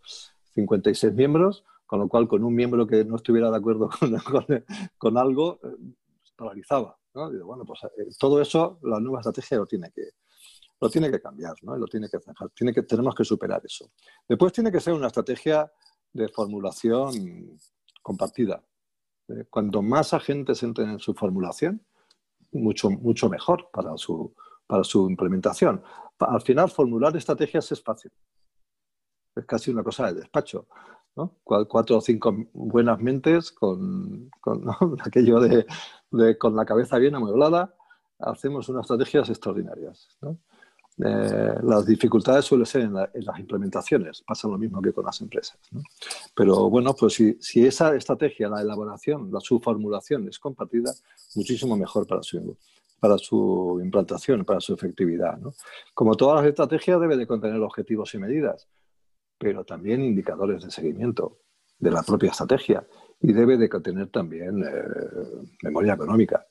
[0.54, 3.88] 56 miembros, con lo cual con un miembro que no estuviera de acuerdo
[4.98, 5.94] con, algo, eh,
[6.36, 6.98] paralizaba.
[7.14, 7.30] ¿no?
[7.46, 10.02] bueno, pues eh, todo eso la nueva estrategia lo tiene que,
[10.80, 11.76] lo tiene que cambiar, ¿no?
[11.76, 12.18] lo tiene que
[12.74, 13.90] que, tenemos que superar eso.
[14.28, 15.70] Después tiene que ser una estrategia
[16.12, 17.58] de formulación
[18.02, 18.62] compartida.
[19.28, 19.46] ¿eh?
[19.48, 21.84] Cuanto más agentes entren en su formulación,
[22.52, 24.34] mucho, mucho mejor para su,
[24.66, 25.82] para su implementación.
[26.18, 28.10] Al final, formular estrategias es fácil.
[29.34, 30.66] Es casi una cosa de despacho
[31.44, 34.30] cuatro o cinco buenas mentes con,
[35.04, 35.66] aquello de,
[36.38, 37.74] con la cabeza bien amueblada,
[38.18, 40.08] hacemos unas estrategias extraordinarias.
[40.98, 45.58] Eh, las dificultades suelen ser en, las implementaciones, pasa lo mismo que con las empresas.
[46.34, 50.92] Pero bueno, pues si, esa estrategia, la elaboración, la, su formulación es compartida,
[51.34, 52.56] muchísimo mejor para su,
[52.98, 55.38] para su implantación, para su efectividad.
[55.94, 58.66] Como todas las estrategias, debe de contener objetivos y medidas
[59.38, 61.38] pero también indicadores de seguimiento
[61.78, 62.86] de la propia estrategia
[63.20, 66.46] y debe de contener también eh, memoria económica.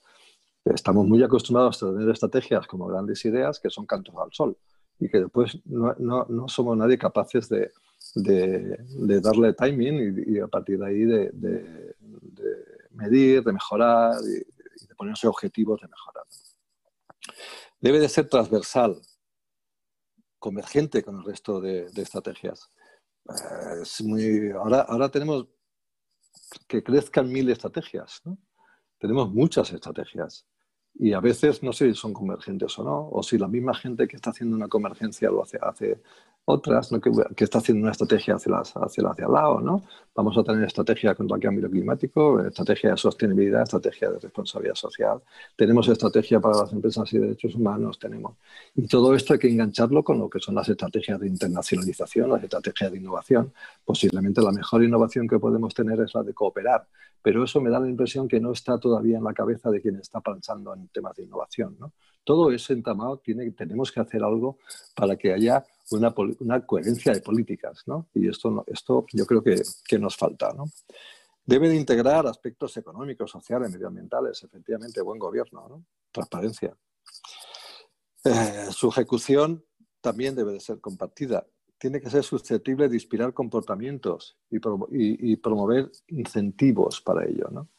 [0.63, 4.57] Estamos muy acostumbrados a tener estrategias como grandes ideas que son cantos al sol
[4.99, 7.71] y que después no, no, no somos nadie capaces de,
[8.15, 11.95] de, darle timing y, a partir de ahí de, de
[12.91, 16.23] medir, de mejorar y, de ponerse objetivos de mejorar.
[17.79, 18.99] Debe de ser transversal
[20.45, 22.69] convergente con el resto de, estrategias.
[23.27, 25.47] Eh, ahora tenemos
[26.67, 28.21] que crezcan mil estrategias.
[28.99, 30.45] Tenemos muchas estrategias
[30.93, 34.07] y a veces no sé si son convergentes o no, o si la misma gente
[34.07, 36.03] que está haciendo una convergencia lo hace, hace
[36.45, 36.91] otras,
[37.35, 39.83] que, está haciendo una estrategia hacia, hacia, hacia el lado, ¿no?
[40.13, 45.21] Vamos a tener estrategia contra el cambio climático, estrategia de sostenibilidad, estrategia de responsabilidad social,
[45.55, 48.35] tenemos estrategia para las empresas y derechos humanos, tenemos.
[48.75, 52.43] Y todo esto hay que engancharlo con lo que son las estrategias de internacionalización, las
[52.43, 53.51] estrategias de innovación.
[53.83, 56.87] Posiblemente la mejor innovación que podemos tener es la de cooperar,
[57.23, 59.95] pero eso me da la impresión que no está todavía en la cabeza de quien
[59.95, 61.91] está pensando en temas de innovación, ¿no?
[62.25, 64.57] Todo ese entramado tiene, tenemos que hacer algo
[64.93, 66.13] para que haya una,
[66.65, 68.07] coherencia de políticas, ¿no?
[68.13, 70.65] Y esto, esto yo creo que, que nos falta, ¿no?
[71.45, 75.85] Debe de integrar aspectos económicos, sociales, medioambientales, efectivamente, buen gobierno, ¿no?
[76.11, 76.75] transparencia.
[78.23, 79.63] Eh, su ejecución
[80.01, 81.45] también debe de ser compartida.
[81.77, 87.49] Tiene que ser susceptible de inspirar comportamientos y, y, y promover incentivos para ello.
[87.51, 87.69] ¿no?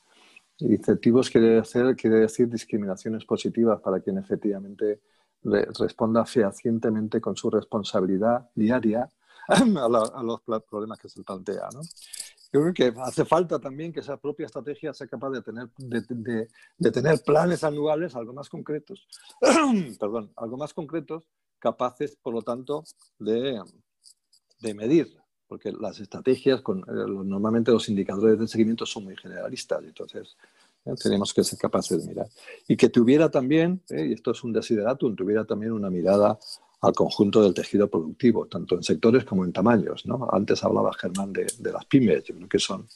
[0.58, 1.62] Incentivos quiere,
[1.96, 5.00] quiere decir discriminaciones positivas para quien efectivamente
[5.42, 9.08] responda fehacientemente con su responsabilidad diaria
[9.48, 11.68] a, los problemas que se plantea.
[11.72, 11.80] ¿no?
[12.52, 16.90] Yo creo que hace falta también que esa propia estrategia sea capaz de tener, de,
[16.90, 19.06] tener planes anuales algo más concretos,
[20.00, 21.28] perdón, algo más concretos,
[21.58, 22.84] capaces, por lo tanto,
[23.18, 23.60] de,
[24.74, 25.16] medir,
[25.46, 30.36] porque las estrategias, con, eh, normalmente los indicadores de seguimiento son muy generalistas, entonces
[30.84, 30.94] ¿eh?
[31.00, 32.28] tenemos que ser capaces de mirar.
[32.68, 34.06] Y que tuviera también, ¿eh?
[34.08, 36.38] y esto es un desideratum, tuviera también una mirada
[36.80, 40.06] al conjunto del tejido productivo, tanto en sectores como en tamaños.
[40.06, 40.28] ¿no?
[40.30, 42.86] Antes hablaba Germán de, las pymes, yo creo que son,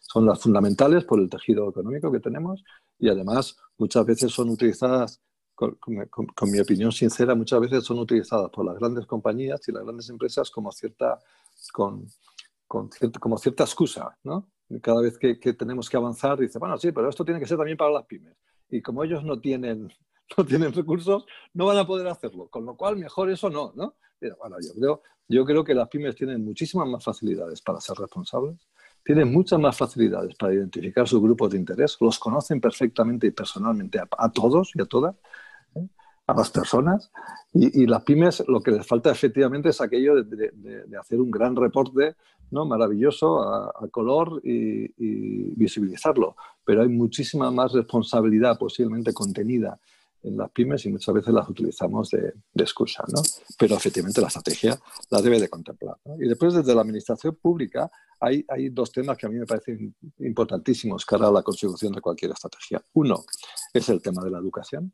[0.00, 2.64] son las fundamentales por el tejido económico que tenemos
[2.98, 5.20] y además muchas veces son utilizadas,
[5.54, 5.76] con,
[6.42, 10.50] mi opinión sincera, muchas veces son utilizadas por las grandes compañías y las grandes empresas
[10.50, 11.18] como cierta,
[11.72, 12.06] con,
[12.66, 14.16] como cierta excusa.
[14.24, 14.50] ¿no?
[14.82, 17.76] Cada vez que, tenemos que avanzar, dice, bueno, sí, pero esto tiene que ser también
[17.76, 18.36] para las pymes.
[18.70, 19.88] Y como ellos no tienen
[20.36, 22.48] no tienen recursos, no van a poder hacerlo.
[22.48, 23.94] Con lo cual, mejor eso no, ¿no?
[24.40, 28.68] bueno, yo creo, yo creo que las pymes tienen muchísimas más facilidades para ser responsables,
[29.04, 33.98] tienen muchas más facilidades para identificar sus grupos de interés, los conocen perfectamente y personalmente
[33.98, 35.16] a, todos y a todas.
[36.28, 37.10] A las personas,
[37.54, 40.52] y, las pymes lo que les falta efectivamente es aquello de,
[41.00, 42.16] hacer un gran reporte
[42.50, 42.66] ¿no?
[42.66, 46.36] maravilloso a, color y, y, visibilizarlo.
[46.64, 49.80] Pero hay muchísima más responsabilidad posiblemente contenida
[50.22, 53.22] en las pymes y muchas veces las utilizamos de, excusa, ¿no?
[53.58, 54.78] Pero efectivamente la estrategia
[55.10, 55.96] la debe de contemplar.
[56.18, 59.94] Y después desde la administración pública hay, hay dos temas que a mí me parecen
[60.18, 62.82] importantísimos cara a la consecución de cualquier estrategia.
[62.92, 63.24] Uno
[63.72, 64.92] es el tema de la educación,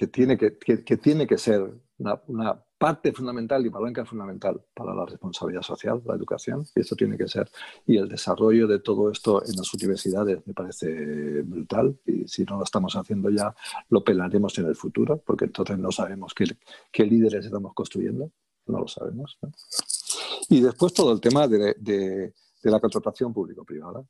[0.00, 1.60] que tiene que, que, tiene que ser
[1.98, 6.96] una, una, parte fundamental y palanca fundamental para la responsabilidad social, la educación, y esto
[6.96, 7.50] tiene que ser.
[7.86, 12.56] Y el desarrollo de todo esto en las universidades me parece brutal, y si no
[12.56, 13.54] lo estamos haciendo ya,
[13.90, 16.46] lo pelaremos en el futuro, porque entonces no sabemos qué,
[16.90, 18.32] qué líderes estamos construyendo,
[18.68, 19.38] no lo sabemos.
[20.48, 22.32] Y después todo el tema de, de,
[22.62, 24.02] de la contratación público-privada,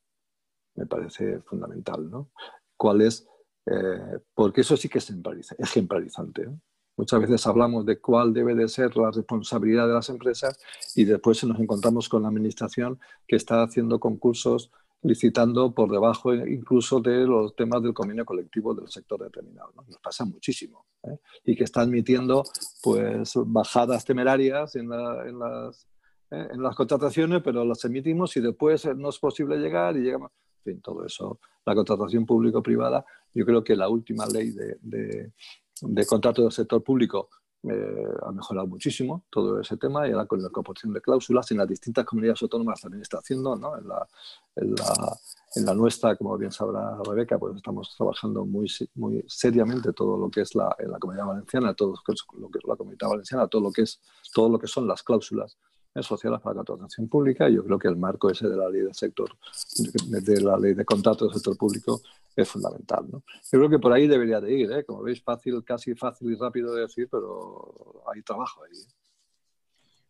[0.76, 2.30] me parece fundamental, ¿no?
[2.76, 3.26] ¿Cuál es
[3.66, 5.12] eh, porque eso sí que es
[5.58, 6.48] ejemplarizante.
[6.96, 10.58] Muchas veces hablamos de cuál debe de ser la responsabilidad de las empresas
[10.94, 14.70] y después nos encontramos con la administración que está haciendo concursos
[15.02, 19.72] licitando por debajo incluso de los temas del convenio colectivo del sector determinado.
[19.74, 20.84] Nos pasa muchísimo.
[21.04, 21.16] ¿eh?
[21.44, 22.44] Y que está admitiendo
[22.82, 25.86] pues, bajadas temerarias en, las,
[26.30, 26.48] ¿eh?
[26.52, 30.32] en las contrataciones, pero las emitimos y después no es posible llegar y llegamos
[30.64, 33.04] en fin, todo eso, la contratación público-privada,
[33.34, 37.28] yo creo que la última ley de, de, contrato del sector público
[37.62, 41.58] eh, ha mejorado muchísimo todo ese tema y ahora con la incorporación de cláusulas en
[41.58, 43.76] las distintas comunidades autónomas también está haciendo, ¿no?
[43.76, 44.08] en, la,
[44.56, 50.30] en, la, nuestra, como bien sabrá Rebeca, pues estamos trabajando muy, muy seriamente todo lo
[50.30, 53.72] que es la, la comunidad valenciana, todo lo que es la comunidad valenciana, todo lo
[53.72, 54.00] que, es,
[54.32, 55.58] todo lo que son las cláusulas
[56.00, 57.48] sociales para la contratación pública.
[57.48, 59.30] Yo creo que el marco ese de la ley del sector,
[59.76, 62.00] de la ley de contratos del sector público
[62.36, 63.06] es fundamental.
[63.10, 63.22] ¿no?
[63.52, 64.84] Yo creo que por ahí debería de ir, ¿eh?
[64.84, 68.78] como veis, fácil, casi fácil y rápido de decir, pero hay trabajo ahí.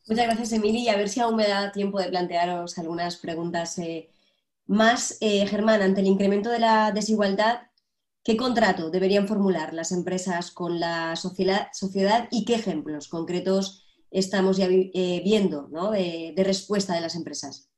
[0.07, 0.81] Muchas gracias, Emily.
[0.81, 4.11] Y a ver si aún me da tiempo de plantearos algunas preguntas eh,
[4.67, 5.19] más.
[5.21, 7.61] Eh, Germán, ante el incremento de la desigualdad,
[8.25, 14.67] ¿qué contrato deberían formular las empresas con la sociedad, y qué ejemplos concretos estamos ya
[14.69, 17.70] eh, viendo de, respuesta de las empresas?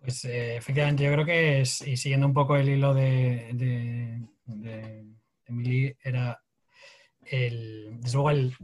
[0.00, 3.50] Pues eh, efectivamente, yo creo que es, y siguiendo un poco el hilo de,
[4.46, 5.04] de,
[5.46, 6.40] Emily, era
[7.22, 8.54] el, desde luego el,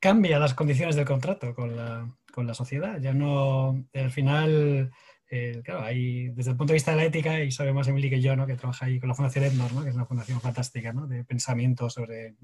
[0.00, 2.98] cambia las condiciones del contrato con la, con la sociedad.
[3.00, 4.90] Ya no, al final,
[5.28, 8.10] eh, claro, hay, desde el punto de vista de la ética, y sabe más Emily
[8.10, 8.46] que yo, ¿no?
[8.46, 9.82] que trabaja ahí con la Fundación Edmor, ¿no?
[9.82, 11.06] que es una fundación fantástica ¿no?
[11.06, 12.34] de pensamiento sobre,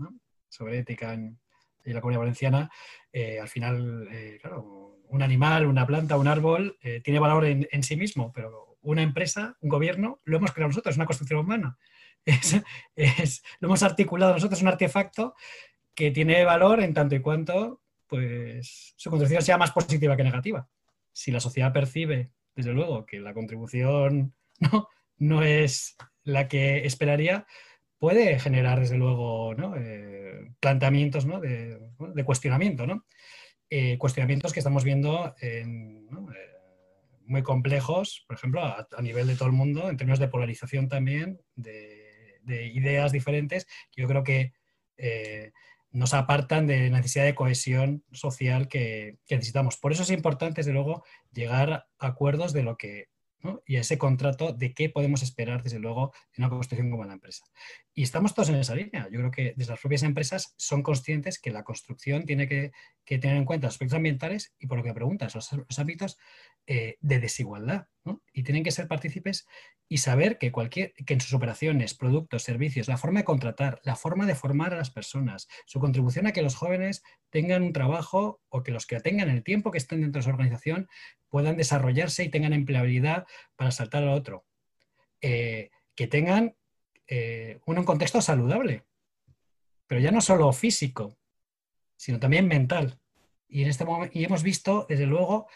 [0.49, 1.39] sobre ética en,
[1.85, 2.69] la comunidad valenciana,
[3.13, 7.83] eh, al final, eh, claro, un animal, una planta, un árbol, eh, tiene valor en,
[7.83, 11.79] sí mismo, pero una empresa, un gobierno, lo hemos creado nosotros, es una construcción humana.
[12.97, 15.35] Es, lo hemos articulado nosotros, es un artefacto
[15.95, 20.69] que tiene valor en tanto y cuanto pues, su contribución sea más positiva que negativa.
[21.13, 24.89] Si la sociedad percibe, desde luego, que la contribución no,
[25.19, 27.47] no es la que esperaría,
[27.99, 33.07] puede generar, desde luego, eh, planteamientos de, cuestionamiento, ¿no?
[33.69, 35.65] Eh, cuestionamientos que estamos viendo eh,
[37.25, 41.41] muy complejos, por ejemplo, a, nivel de todo el mundo, en términos de polarización también,
[41.57, 42.15] de,
[42.47, 44.53] ideas diferentes, que yo creo que
[44.99, 45.51] eh,
[45.91, 49.77] nos apartan de la necesidad de cohesión social que, necesitamos.
[49.79, 53.09] Por eso es importante, desde luego, llegar a acuerdos de lo que...
[53.67, 57.15] y a ese contrato de qué podemos esperar, desde luego, en una construcción como la
[57.15, 57.45] empresa.
[57.99, 59.09] Y estamos todos en esa línea.
[59.11, 62.73] Yo creo que desde las propias empresas son conscientes que la construcción tiene que,
[63.07, 66.19] tener en cuenta aspectos ambientales y, por lo que preguntas, los, los ámbitos
[66.67, 67.87] eh, de desigualdad.
[68.35, 69.47] Y tienen que ser partícipes
[69.89, 73.97] y saber que, cualquier, que en sus operaciones, productos, servicios, la forma de contratar, la
[73.97, 78.43] forma de formar a las personas, su contribución a que los jóvenes tengan un trabajo
[78.51, 80.87] o que los que tengan el tiempo que estén dentro de su organización
[81.31, 83.25] puedan desarrollarse y tengan empleabilidad
[83.57, 84.45] para saltar al otro.
[85.23, 86.56] Eh, que tengan
[87.09, 88.85] eh, uno en contexto saludable,
[89.87, 91.17] pero ya no solo físico,
[91.97, 92.99] sino también mental.
[93.49, 95.47] Y, en este y hemos visto, desde luego,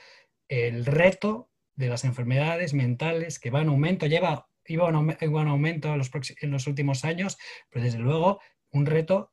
[0.49, 5.99] el reto de las enfermedades mentales que va en aumento, lleva, iba en aumento en
[5.99, 7.39] los, en los últimos años,
[7.69, 8.41] pero desde luego
[8.71, 9.33] un reto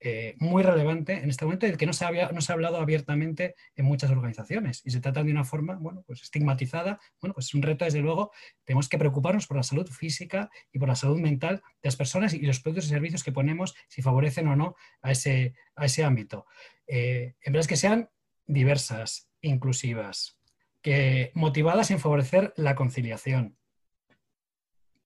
[0.00, 2.54] eh, muy relevante en este momento y del que no se, había, no se ha
[2.54, 4.82] hablado abiertamente en muchas organizaciones.
[4.84, 7.00] Y se trata de una forma, bueno, pues estigmatizada.
[7.20, 8.30] Bueno, pues es un reto, desde luego,
[8.64, 12.32] tenemos que preocuparnos por la salud física y por la salud mental de las personas
[12.32, 16.04] y los productos y servicios que ponemos, si favorecen o no a ese, a ese
[16.04, 16.46] ámbito.
[16.86, 18.08] Eh, empresas que sean
[18.46, 20.38] diversas, inclusivas,
[20.80, 23.56] que, motivadas en favorecer la conciliación,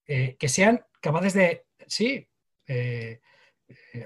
[0.06, 2.28] eh, que sean capaces de, sí,
[2.66, 3.20] eh,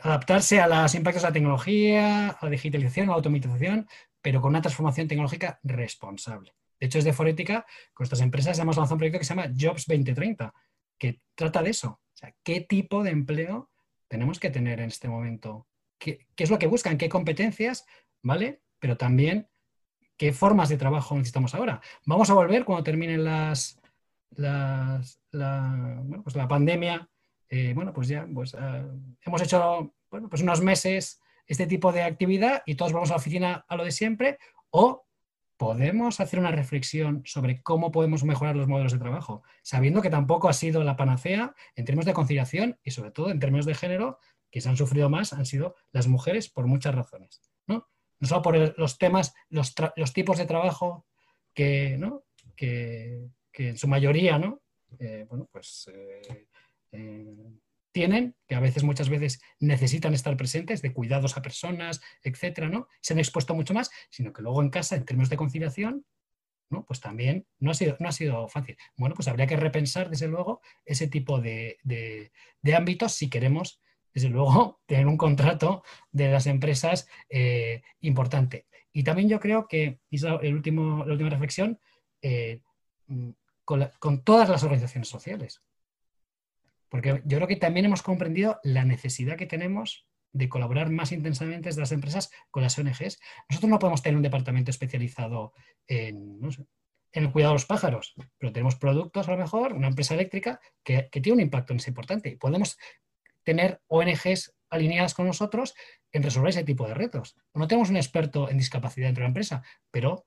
[0.03, 3.89] adaptarse a los impactos de la tecnología, a la digitalización, a la automatización,
[4.21, 6.55] pero con una transformación tecnológica responsable.
[6.79, 7.65] De hecho, desde Forética,
[7.95, 10.53] con estas empresas, hemos lanzado un proyecto que se llama Jobs 2030,
[10.99, 11.89] que trata de eso.
[11.89, 13.71] O sea, ¿qué tipo de empleo
[14.09, 15.67] tenemos que tener en este momento?
[15.99, 16.99] ¿Qué, es lo que buscan?
[16.99, 17.87] ¿Qué competencias?
[18.23, 18.61] ¿Vale?
[18.79, 19.49] Pero también,
[20.17, 21.81] ¿qué formas de trabajo necesitamos ahora?
[22.05, 23.81] Vamos a volver cuando terminen las,
[24.31, 25.03] la,
[26.23, 27.09] pues la pandemia
[27.49, 28.85] eh, bueno, pues ya pues, ah,
[29.25, 33.19] hemos hecho bueno, pues unos meses este tipo de actividad y todos vamos a la
[33.19, 34.39] oficina a lo de siempre,
[34.71, 35.07] o
[35.57, 40.49] podemos hacer una reflexión sobre cómo podemos mejorar los modelos de trabajo, sabiendo que tampoco
[40.49, 44.19] ha sido la panacea en términos de conciliación y sobre todo en términos de género,
[44.51, 47.89] que se han sufrido más han sido las mujeres por muchas razones, ¿no?
[48.19, 49.75] No solo por los temas, los,
[50.13, 51.07] tipos de trabajo
[51.55, 52.25] que, ¿no?
[52.55, 54.61] que, que en su mayoría, ¿no?
[54.99, 56.47] Eh, bueno, pues eh,
[57.97, 62.89] tienen, que a veces, muchas veces necesitan estar presentes, de cuidados a personas, etcétera, ¿no?
[63.01, 66.05] Se han expuesto mucho más, sino que luego en casa, en términos de conciliación,
[66.69, 66.85] ¿no?
[66.85, 68.77] Pues también no ha, sido, no ha sido fácil.
[68.99, 73.81] Bueno, pues habría que repensar, desde luego, ese tipo de, de, ámbitos si queremos,
[74.13, 75.83] desde luego, tener un contrato
[76.13, 78.67] de las empresas eh, importante.
[78.93, 81.81] Y también yo creo que, y es el último, la última reflexión,
[82.21, 82.61] eh,
[83.07, 83.31] mm,
[83.65, 85.63] con todas las organizaciones sociales.
[86.89, 90.07] Porque yo creo que también hemos comprendido la necesidad que tenemos
[90.37, 93.19] de colaborar más intensamente desde las empresas con las ONGs.
[93.49, 95.53] Nosotros no podemos tener un departamento especializado
[95.87, 96.39] en,
[97.13, 101.09] el cuidado de los pájaros, pero tenemos productos, a lo mejor, una empresa eléctrica que,
[101.11, 102.29] tiene un impacto en ese importante.
[102.29, 102.77] Y podemos
[103.43, 105.75] tener ONGs alineadas con nosotros
[106.13, 107.37] en resolver ese tipo de retos.
[107.55, 110.27] No tenemos un experto en discapacidad dentro de la empresa, pero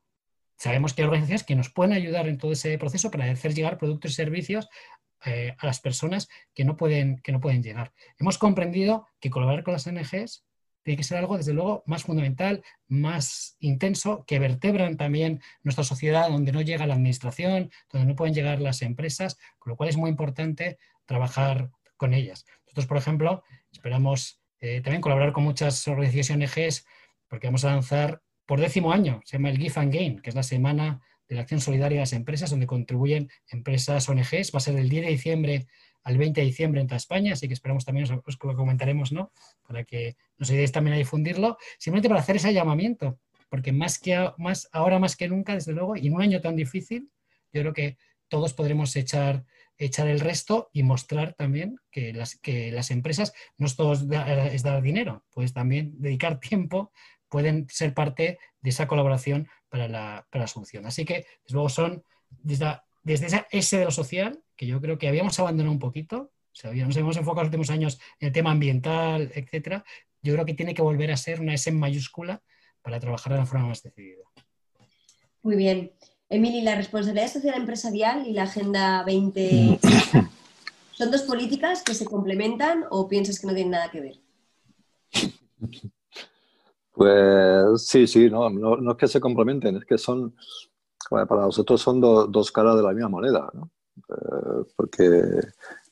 [0.58, 3.78] sabemos que hay organizaciones que nos pueden ayudar en todo ese proceso para hacer llegar
[3.78, 4.70] productos y servicios
[5.26, 7.92] eh, a las personas que no, pueden, que no pueden llegar.
[8.18, 10.46] Hemos comprendido que colaborar con las ONGs
[10.82, 16.30] tiene que ser algo, desde luego, más fundamental, más intenso, que vertebran también nuestra sociedad
[16.30, 19.98] donde no llega la administración, donde no pueden llegar las empresas, con lo cual es
[19.98, 22.46] muy importante trabajar con ellas.
[22.64, 23.44] Nosotros, por ejemplo,
[23.74, 26.86] esperamos eh, también colaborar con muchas organizaciones ONGs
[27.28, 30.36] porque vamos a lanzar por décimo año, se llama el Give and Gain, que es
[30.36, 34.52] la semana de la acción solidaria de las empresas, donde contribuyen empresas ONGs.
[34.54, 35.68] Va a ser del 10 de diciembre
[36.04, 39.32] al 20 de diciembre en toda España, así que esperamos también, os, lo comentaremos, ¿no?
[39.68, 43.20] Para que nos ayudéis también a difundirlo, simplemente para hacer ese llamamiento,
[43.50, 46.56] porque más que más, ahora más que nunca, desde luego, y en un año tan
[46.56, 47.12] difícil,
[47.52, 49.44] yo creo que todos podremos echar,
[49.78, 54.64] echar el resto y mostrar también que las, que las empresas no es todo es
[54.64, 56.92] dar dinero, puedes también dedicar tiempo
[57.30, 60.86] pueden ser parte de esa colaboración para la, para la solución.
[60.86, 64.98] Así que, desde luego, son desde, desde, esa S de lo social, que yo creo
[64.98, 68.34] que habíamos abandonado un poquito, o sea, nos hemos enfocado los últimos años en el
[68.34, 69.84] tema ambiental, etcétera,
[70.22, 72.42] yo creo que tiene que volver a ser una S en mayúscula
[72.82, 74.24] para trabajar de la forma más decidida.
[75.42, 75.92] Muy bien.
[76.30, 79.80] Emily, la responsabilidad social empresarial y la Agenda 20
[80.92, 84.20] son dos políticas que se complementan o piensas que no tienen nada que ver?
[87.00, 90.36] Pues sí, sí, no, no, no es que se complementen, es que son,
[91.10, 93.72] bueno, para nosotros son do, dos caras de la misma moneda, ¿no?
[94.10, 95.40] eh, porque,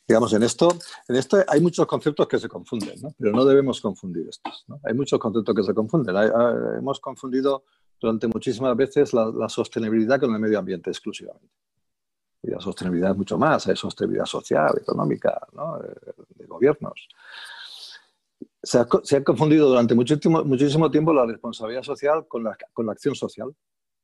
[0.05, 0.67] digamos, en esto,
[1.07, 3.15] en esto hay muchos conceptos que se confunden, ¿no?
[3.17, 4.65] pero no debemos confundir estos.
[4.67, 4.81] ¿no?
[4.83, 6.13] Hay muchos conceptos que se confunden.
[6.17, 7.63] Hay, hay, hemos confundido
[8.01, 11.55] durante muchísimas veces la, la sostenibilidad con el medio ambiente exclusivamente
[12.43, 15.81] y la sostenibilidad es mucho más, hay sostenibilidad social, económica, ¿no?
[15.81, 17.07] Eh, de gobiernos.
[18.67, 22.57] Se ha, confundido durante muchísimo, tiempo la responsabilidad social con la,
[22.91, 23.55] acción social,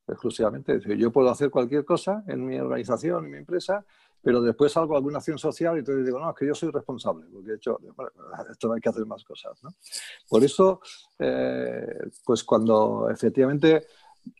[0.07, 0.76] exclusivamente.
[0.76, 3.86] Es decir, yo puedo hacer cualquier cosa en mi organización, en mi empresa,
[4.22, 7.26] pero después hago alguna acción social y entonces digo, no, es que yo soy responsable,
[7.30, 8.11] porque he hecho, bueno,
[8.49, 9.61] esto hay que hacer más cosas.
[9.64, 9.72] ¿no?
[10.30, 10.80] Por eso,
[11.20, 13.86] eh, pues cuando efectivamente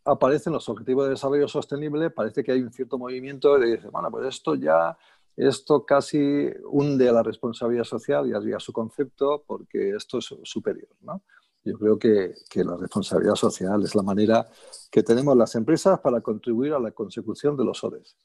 [0.06, 4.10] aparecen los objetivos de desarrollo sostenible, parece que hay un cierto movimiento de decir, bueno,
[4.10, 4.98] pues esto ya,
[5.36, 10.90] esto casi hunde la responsabilidad social y a su concepto porque esto es superior.
[11.02, 11.24] ¿no?
[11.64, 14.46] Yo creo que, que, la responsabilidad social es la manera
[14.92, 18.16] que tenemos las empresas para contribuir a la consecución de los ODS.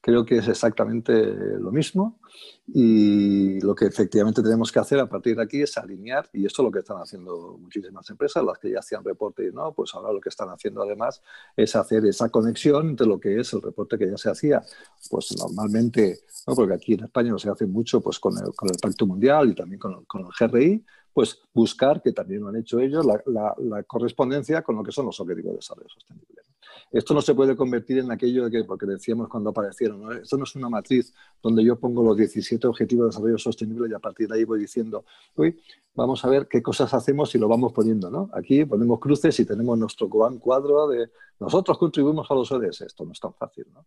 [0.00, 1.12] Creo que es exactamente
[1.58, 2.18] lo mismo
[2.66, 6.62] y lo que efectivamente tenemos que hacer a partir de aquí es alinear, y esto
[6.62, 9.94] es lo que están haciendo muchísimas empresas, las que ya hacían reporte y no, pues
[9.94, 11.22] ahora lo que están haciendo además
[11.56, 14.62] es hacer esa conexión entre lo que es el reporte que ya se hacía,
[15.10, 16.54] pues normalmente, ¿no?
[16.54, 19.50] porque aquí en España no se hace mucho pues con el, con el Pacto Mundial
[19.50, 24.62] y también con el, GRI, pues buscar, que también lo han hecho ellos, la, correspondencia
[24.62, 26.42] con lo que son los objetivos de desarrollo sostenible.
[26.90, 30.44] Esto no se puede convertir en aquello de que, porque decíamos cuando aparecieron, esto no
[30.44, 34.28] es una matriz donde yo pongo los 17 objetivos de desarrollo sostenible y a partir
[34.28, 35.04] de ahí voy diciendo,
[35.36, 35.60] uy,
[35.94, 38.30] vamos a ver qué cosas hacemos y lo vamos poniendo, ¿no?
[38.32, 42.82] Aquí ponemos cruces y tenemos nuestro cuadro de nosotros contribuimos a los ODS.
[42.82, 43.86] Esto no es tan fácil, ¿no?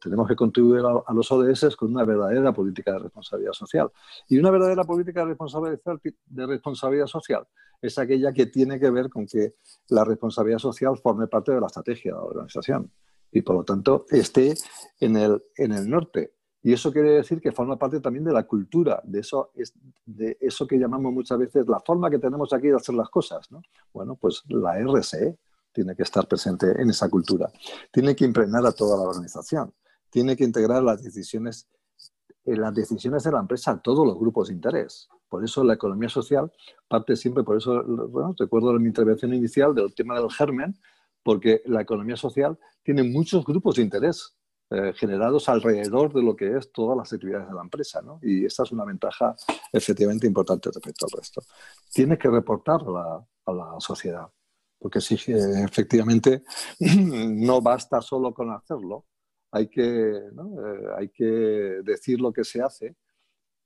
[0.00, 3.90] tenemos que contribuir a, los ODS con una verdadera política de responsabilidad social.
[4.28, 7.46] Y una verdadera política de responsabilidad social
[7.86, 9.54] es aquella que tiene que ver con que
[9.88, 12.90] la responsabilidad social forme parte de la estrategia de la organización
[13.30, 14.54] y por lo tanto esté
[15.00, 16.34] en el, en el norte
[16.66, 19.50] y eso quiere decir que forma parte también de la cultura, de eso,
[20.06, 23.50] de eso que llamamos muchas veces la forma que tenemos aquí de hacer las cosas.
[23.50, 23.60] ¿no?
[23.92, 25.36] Bueno, pues la RSE
[25.72, 27.52] tiene que estar presente en esa cultura.
[27.92, 29.74] Tiene que impregnar a toda la organización.
[30.08, 31.68] Tiene que integrar las decisiones,
[32.44, 35.08] las decisiones de la empresa a todos los grupos de interés.
[35.28, 36.52] Por eso la economía social
[36.86, 40.76] parte siempre, por eso bueno, recuerdo mi intervención inicial del tema del germen,
[41.22, 44.36] porque la economía social tiene muchos grupos de interés
[44.70, 48.00] eh, generados alrededor de lo que es todas las actividades de la empresa.
[48.22, 49.34] Y esta es una ventaja
[49.72, 51.42] efectivamente importante respecto al resto.
[51.92, 52.80] Tiene que reportar
[53.46, 54.26] a la, sociedad,
[54.78, 56.44] porque si efectivamente
[56.80, 59.04] no basta solo con hacerlo,
[59.54, 60.52] hay que, ¿no?
[60.66, 62.96] eh, hay que decir lo que se hace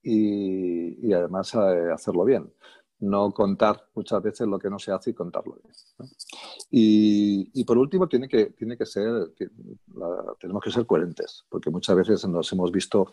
[0.02, 2.52] y, además eh, hacerlo bien
[3.00, 6.10] no contar muchas veces lo que no se hace y contarlo bien.
[6.70, 9.32] Y, y, por último, tiene que, tiene que ser,
[10.40, 13.12] tenemos que ser coherentes, porque muchas veces nos hemos visto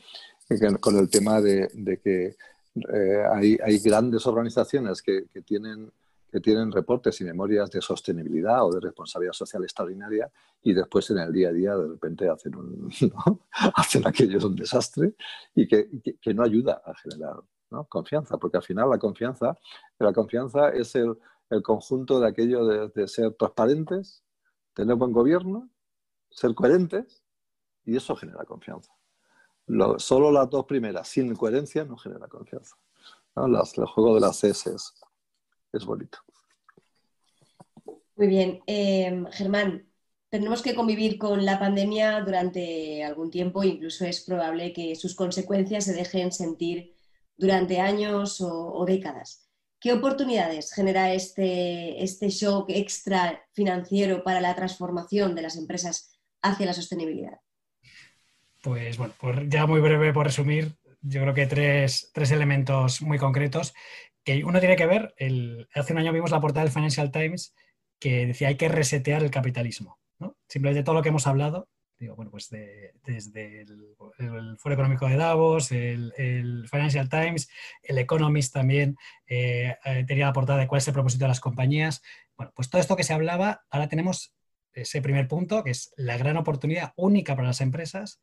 [0.79, 2.35] con el tema de, de que
[2.93, 5.91] eh, hay, hay, grandes organizaciones que, que, tienen,
[6.35, 10.29] que tienen reportes y memorias de sostenibilidad o de responsabilidad social extraordinaria
[10.61, 12.89] y después en el día a día de repente hacen, un,
[13.25, 13.39] ¿no?
[13.73, 15.15] hacen aquello un desastre
[15.55, 15.87] y que,
[16.19, 17.37] que no ayuda a generar
[17.71, 17.85] ¿no?
[17.85, 19.57] Confianza, porque al final la confianza,
[19.97, 21.17] la confianza es el,
[21.49, 24.21] el conjunto de aquello de, ser transparentes,
[24.73, 25.69] tener buen gobierno,
[26.29, 27.23] ser coherentes,
[27.85, 28.91] y eso genera confianza.
[29.67, 32.75] Lo, solo las dos primeras, sin coherencia, no genera confianza.
[33.37, 33.47] ¿no?
[33.47, 34.93] Las, el juego de las S es,
[35.71, 36.24] es bonito.
[38.15, 38.61] Muy bien.
[38.67, 39.87] Eh, Germán,
[40.29, 45.85] tenemos que convivir con la pandemia durante algún tiempo, incluso es probable que sus consecuencias
[45.85, 46.93] se dejen sentir
[47.37, 49.49] durante años o, o décadas.
[49.79, 56.65] ¿Qué oportunidades genera este, este shock extra financiero para la transformación de las empresas hacia
[56.65, 57.39] la sostenibilidad?
[58.63, 63.19] Pues bueno, por, ya muy breve por resumir, yo creo que tres, tres elementos muy
[63.19, 63.73] concretos.
[64.23, 67.53] Que uno tiene que ver, el, hace un año vimos la portada del Financial Times
[67.99, 69.99] que decía hay que resetear el capitalismo.
[70.19, 70.37] ¿no?
[70.47, 75.17] Simplemente todo lo que hemos hablado digo, bueno, pues de, desde el, Foro Económico de
[75.17, 77.49] Davos, el, Financial Times,
[77.81, 79.75] el Economist también eh,
[80.07, 82.01] tenía la portada de cuál es el propósito de las compañías.
[82.37, 84.35] Bueno, pues todo esto que se hablaba, ahora tenemos
[84.73, 88.21] ese primer punto, que es la gran oportunidad única para las empresas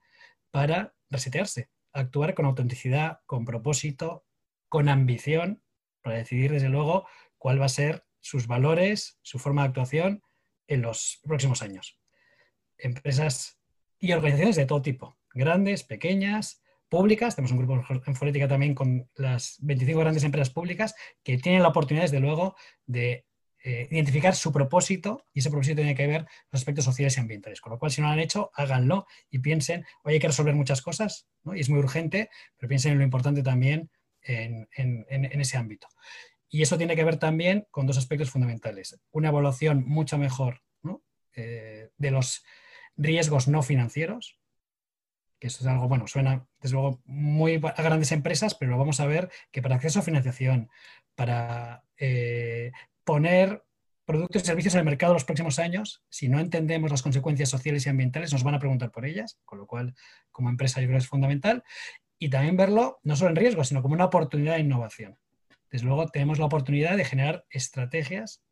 [0.51, 4.27] para resetearse, actuar con autenticidad, con propósito,
[4.69, 5.63] con ambición,
[6.03, 7.07] para decidir desde luego
[7.39, 10.23] cuál va a ser sus valores, su forma de actuación
[10.67, 11.99] en los próximos años.
[12.79, 13.59] Empresas
[13.99, 17.35] y organizaciones de todo tipo, grandes, pequeñas, públicas.
[17.35, 21.69] Tenemos un grupo en Forética también con las 25 grandes empresas públicas que tienen la
[21.69, 22.55] oportunidad, desde luego,
[22.87, 23.27] de
[23.65, 27.61] eh, identificar su propósito y ese propósito tiene que ver los aspectos sociales y ambientales.
[27.61, 30.55] Con lo cual, si no lo han hecho, háganlo y piensen, oye, hay que resolver
[30.55, 31.55] muchas cosas ¿no?
[31.55, 35.89] y es muy urgente, pero piensen en lo importante también en, en ese ámbito.
[36.55, 39.01] Y eso tiene que ver también con dos aspectos fundamentales.
[39.11, 40.61] Una evaluación mucho mejor
[41.35, 42.45] eh, de los
[42.95, 44.39] riesgos no financieros,
[45.39, 49.07] que eso es algo, bueno, suena desde luego muy a grandes empresas, pero vamos a
[49.07, 50.69] ver que para acceso a financiación,
[51.15, 52.71] para eh,
[53.03, 53.65] poner
[54.05, 57.87] productos y servicios en el mercado los próximos años, si no entendemos las consecuencias sociales
[57.87, 59.95] y ambientales, nos van a preguntar por ellas, con lo cual,
[60.31, 61.65] como empresa, yo creo que es fundamental.
[62.19, 65.17] Y también verlo no solo en riesgo, sino como una oportunidad de innovación.
[65.73, 68.43] Desde luego, tenemos la oportunidad de generar estrategias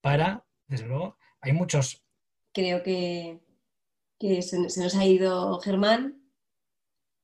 [0.00, 2.04] para, desde luego, hay muchos.
[2.52, 3.40] Creo que,
[4.20, 6.22] se, nos ha ido Germán.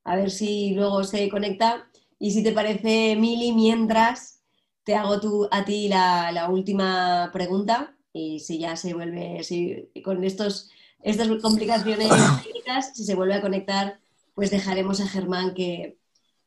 [0.03, 1.89] A ver si luego se conecta.
[2.19, 4.43] Y si te parece, Mili, mientras
[4.83, 7.95] te hago tú, a ti la, última pregunta.
[8.11, 10.69] Y si ya se vuelve, si con estos,
[11.01, 12.09] estas complicaciones
[12.43, 14.01] técnicas, si se vuelve a conectar,
[14.33, 15.97] pues dejaremos a Germán que,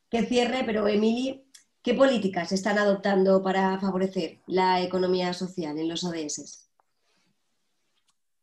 [0.09, 0.63] que cierre.
[0.63, 1.42] Pero, Emily,
[1.83, 6.69] ¿Qué políticas están adoptando para favorecer la economía social en los ODS?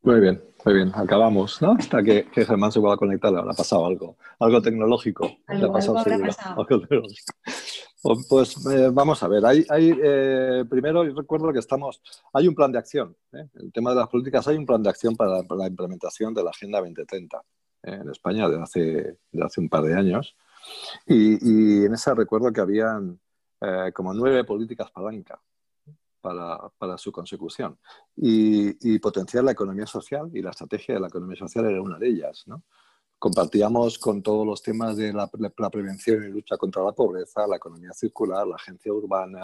[0.02, 0.92] Muy bien, muy bien.
[0.94, 1.72] Acabamos, ¿no?
[1.72, 5.38] Hasta que, Germán se pueda conectar, le habrá pasado algo, algo tecnológico.
[5.46, 6.66] Algo, habrá pasado.
[8.28, 12.72] Pues eh, vamos a ver, hay, hay eh, primero recuerdo que estamos, hay un plan
[12.72, 13.46] de acción, ¿eh?
[13.54, 16.50] el tema de las políticas, hay un plan de acción para, la implementación de la
[16.50, 17.42] Agenda 2030
[17.82, 20.34] en España desde hace, hace un par de años.
[21.06, 23.18] Y, y en esa recuerdo que habían
[23.60, 25.40] eh, como nueve políticas palanca
[26.20, 27.78] para, para su consecución.
[28.16, 32.08] Y, potenciar la economía social y la estrategia de la economía social era una de
[32.08, 32.44] ellas.
[32.46, 32.62] ¿no?
[33.18, 35.28] Compartíamos con todos los temas de la,
[35.70, 39.42] prevención y lucha contra la pobreza, la economía circular, la agencia urbana,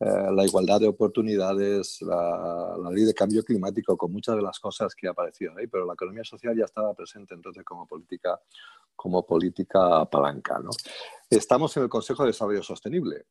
[0.00, 4.58] eh, la igualdad de oportunidades, la, la, ley de cambio climático, con muchas de las
[4.58, 8.40] cosas que aparecido ahí, pero la economía social ya estaba presente entonces como política,
[8.94, 10.58] como política palanca.
[10.58, 10.70] ¿no?
[11.30, 13.26] Estamos en el Consejo de Desarrollo Sostenible,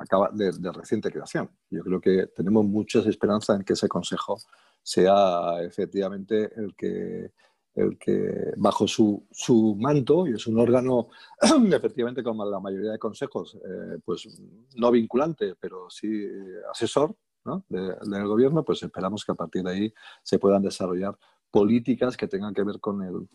[0.00, 1.50] acaba de, reciente creación.
[1.70, 4.38] Yo creo que tenemos muchas esperanzas en que ese consejo
[4.82, 7.32] sea efectivamente el que,
[7.74, 11.08] el que bajo su, su manto, y es un órgano
[11.72, 14.28] efectivamente como la mayoría de consejos, eh, pues
[14.76, 16.26] no vinculante, pero sí
[16.70, 17.64] asesor ¿no?
[17.68, 21.18] del gobierno, pues esperamos que a partir de ahí se puedan desarrollar
[21.50, 23.28] políticas que tengan que ver con el,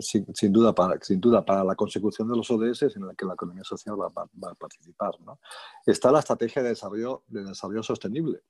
[0.00, 3.34] sin, duda para, sin duda para la consecución de los ODS en la que la
[3.34, 5.12] economía social va, a participar.
[5.86, 8.42] Está la estrategia de desarrollo, de desarrollo sostenible,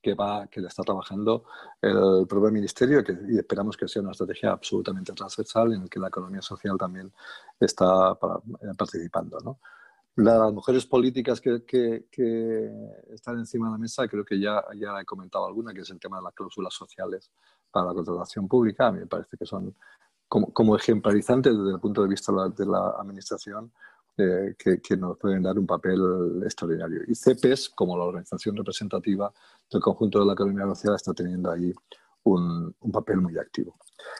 [0.00, 1.44] que, va, que está trabajando
[1.80, 6.00] el propio ministerio que, y esperamos que sea una estrategia absolutamente transversal en la que
[6.00, 7.12] la economía social también
[7.60, 9.38] está eh, participando.
[9.40, 9.60] ¿no?
[10.16, 12.70] Las mujeres políticas que, que,
[13.14, 15.98] están encima de la mesa, creo que ya, ya he comentado alguna, que es el
[15.98, 17.30] tema de las cláusulas sociales
[17.70, 18.88] para la contratación pública.
[18.88, 19.74] A mí me parece que son
[20.32, 23.70] como, ejemplarizantes desde el punto de vista de la, administración
[24.16, 26.00] eh, que, nos pueden dar un papel
[26.42, 27.02] extraordinario.
[27.06, 29.32] Y CEPES, como la organización representativa
[29.70, 31.72] del conjunto de la economía social, está teniendo ahí
[32.24, 33.76] un, papel muy activo.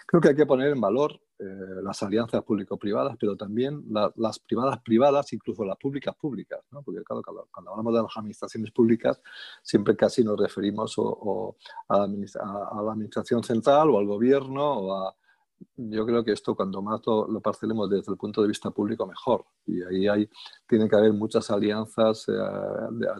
[0.06, 1.44] Creo que hay que poner en valor eh,
[1.82, 3.82] las alianzas público-privadas, pero también
[4.16, 6.82] las privadas privadas, incluso las públicas públicas, ¿no?
[6.82, 9.20] porque claro, cuando, hablamos de las administraciones públicas,
[9.62, 10.94] siempre casi nos referimos
[11.88, 15.14] a, la a, la administración central o al gobierno o a,
[15.76, 19.44] yo creo que esto cuando más lo, parcelemos desde el punto de vista público mejor.
[19.66, 20.30] Y ahí hay,
[20.66, 22.32] tiene que haber muchas alianzas eh,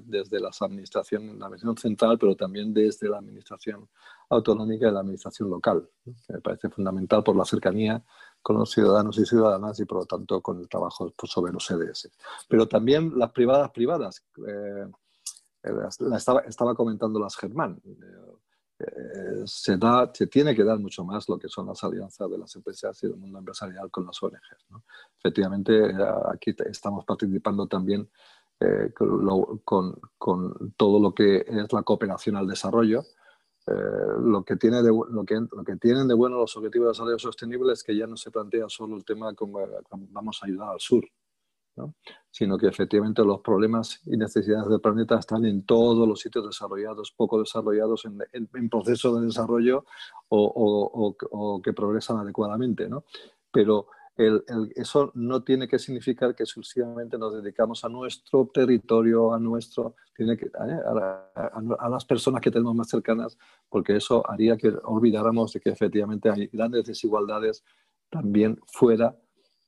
[0.04, 3.88] desde las administraciones, la administración central pero también desde la administración
[4.28, 8.02] autonómica y la administración local que me parece fundamental por la cercanía
[8.40, 11.70] con los ciudadanos y ciudadanas y por lo tanto con el trabajo pues, sobre los
[11.70, 12.10] EDS
[12.48, 14.88] pero también las privadas privadas eh,
[15.62, 17.80] la estaba, estaba comentando las Germán
[18.82, 22.38] eh, se, da, se tiene que dar mucho más lo que son las alianzas de
[22.38, 24.66] las empresas y del mundo empresarial con las ONGs.
[25.18, 25.94] Efectivamente, eh,
[26.32, 28.08] aquí estamos participando también
[28.60, 33.04] eh, con, con, todo lo que es la cooperación al desarrollo.
[33.66, 37.72] lo, que tiene lo, que, lo que tienen de bueno los objetivos de desarrollo sostenible
[37.72, 39.60] es que ya no se plantea solo el tema de cómo
[40.10, 41.04] vamos a ayudar al sur,
[42.30, 47.12] sino que efectivamente los problemas y necesidades del planeta están en todos los sitios desarrollados,
[47.12, 49.84] poco desarrollados, en, proceso de desarrollo
[50.28, 52.88] o, que progresan adecuadamente.
[52.88, 53.04] ¿no?
[53.50, 53.86] Pero
[54.76, 60.36] eso no tiene que significar que exclusivamente nos dedicamos a nuestro territorio, a nuestro, tiene
[60.36, 60.80] que, ¿eh?
[61.34, 66.28] a, las personas que tenemos más cercanas, porque eso haría que olvidáramos de que efectivamente
[66.28, 67.64] hay grandes desigualdades
[68.10, 69.16] también fuera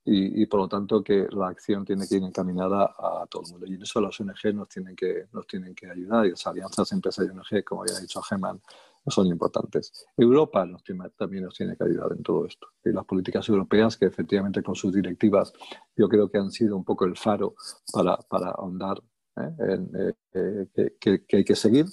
[0.06, 3.66] y, por lo tanto que la acción tiene que ir encaminada a todo el mundo.
[3.66, 6.92] Y en eso las ONG nos tienen que, nos tienen que ayudar y las alianzas
[6.92, 8.60] empresas y ONG, como había dicho Geman,
[9.06, 10.06] son importantes.
[10.16, 10.82] Europa nos
[11.16, 12.68] también nos tiene que ayudar en todo esto.
[12.84, 15.52] Y las políticas europeas que efectivamente con sus directivas
[15.96, 17.54] yo creo que han sido un poco el faro
[17.92, 19.02] para, para ahondar
[19.36, 19.50] ¿eh?
[19.58, 19.90] en,
[20.34, 21.86] eh, que, que, hay que seguir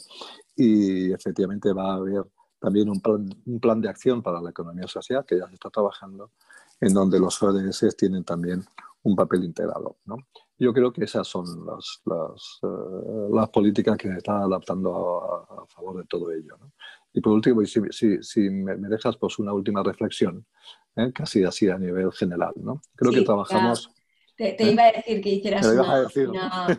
[0.55, 2.23] y efectivamente va a haber
[2.59, 5.69] también un plan, un plan de acción para la economía social que ya se está
[5.69, 6.31] trabajando
[6.81, 8.65] en donde los ODS tienen también
[9.03, 9.97] un papel integrado.
[10.05, 10.17] ¿no?
[10.57, 15.97] Yo creo que esas son las, las, eh, políticas que se están adaptando a, favor
[15.97, 16.57] de todo ello.
[16.59, 16.73] ¿no?
[17.13, 20.45] Y por último, si, si, si me, dejas pues una última reflexión,
[20.95, 21.11] ¿eh?
[21.13, 22.53] casi así a nivel general.
[22.57, 22.81] ¿no?
[22.95, 23.89] Creo que trabajamos...
[24.35, 24.71] Te, ¿Eh?
[24.71, 25.67] iba a decir que hicieras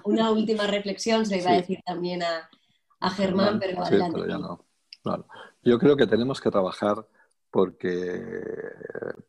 [0.05, 2.49] una, última reflexión, se iba a decir también a,
[2.99, 4.21] a Germán, pero adelante.
[4.29, 4.65] ya no.
[5.63, 7.07] Yo creo que tenemos que trabajar
[7.53, 8.19] porque,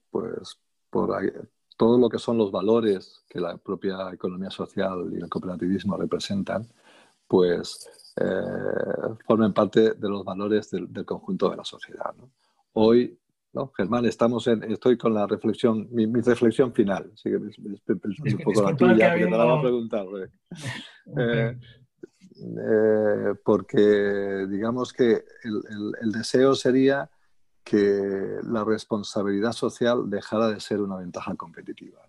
[0.10, 0.58] pues,
[0.90, 1.12] por
[1.76, 6.66] todo lo que son los valores que la propia economía social y el cooperativismo representan,
[7.28, 12.16] pues eh, formen parte de los valores del, conjunto de la sociedad.
[12.72, 13.20] Hoy,
[13.52, 13.74] ¿no?
[13.76, 18.62] Germán, estamos en, estoy con la reflexión, mi, reflexión final, así que pensando un poco
[18.62, 20.06] la tuya, porque te la voy a preguntar.
[21.18, 21.60] Eh,
[22.40, 27.10] eh, porque digamos que el deseo sería
[27.64, 32.01] que la responsabilidad social dejara de ser una ventaja competitiva.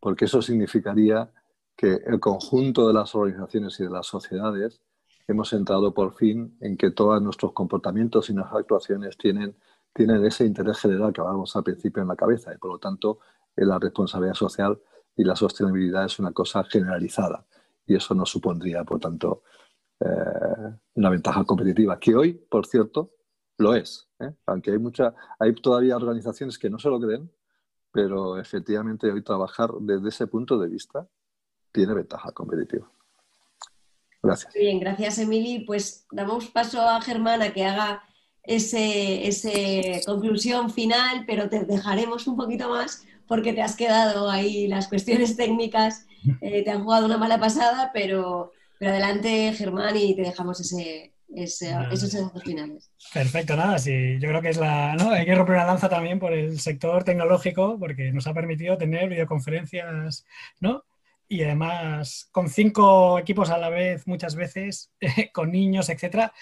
[0.00, 1.30] Porque eso significaría
[1.76, 4.80] que el conjunto de las organizaciones y de las sociedades
[5.28, 9.56] hemos entrado por fin en que todos nuestros comportamientos y nuestras actuaciones tienen,
[9.92, 13.18] tienen ese interés general que hablábamos al principio en la cabeza y por lo tanto
[13.56, 14.80] la responsabilidad social
[15.16, 17.46] y la sostenibilidad es una cosa generalizada
[17.86, 19.42] y eso nos supondría, por tanto,
[20.00, 20.06] eh,
[20.94, 23.12] una ventaja competitiva que hoy, por cierto,
[23.58, 24.32] lo es, ¿eh?
[24.46, 27.30] aunque hay, mucha, hay todavía organizaciones que no se lo creen,
[27.90, 31.08] pero efectivamente hoy trabajar desde ese punto de vista
[31.72, 32.90] tiene ventaja competitiva.
[34.22, 34.52] Gracias.
[34.54, 35.64] bien, gracias Emily.
[35.66, 38.02] Pues damos paso a Germán a que haga
[38.42, 44.68] ese, ese conclusión final, pero te dejaremos un poquito más porque te has quedado ahí
[44.68, 46.06] las cuestiones técnicas,
[46.40, 51.15] eh, te han jugado una mala pasada, pero, pero adelante Germán y te dejamos ese,
[51.44, 52.90] esos segundos finales.
[53.12, 55.10] Perfecto, nada, sí, yo creo que es la, ¿no?
[55.10, 59.08] Hay que romper una lanza también por el sector tecnológico porque nos ha permitido tener
[59.08, 60.24] videoconferencias,
[60.60, 60.84] ¿no?
[61.28, 64.92] Y además con cinco equipos a la vez, muchas veces,
[65.32, 66.32] con niños, etcétera.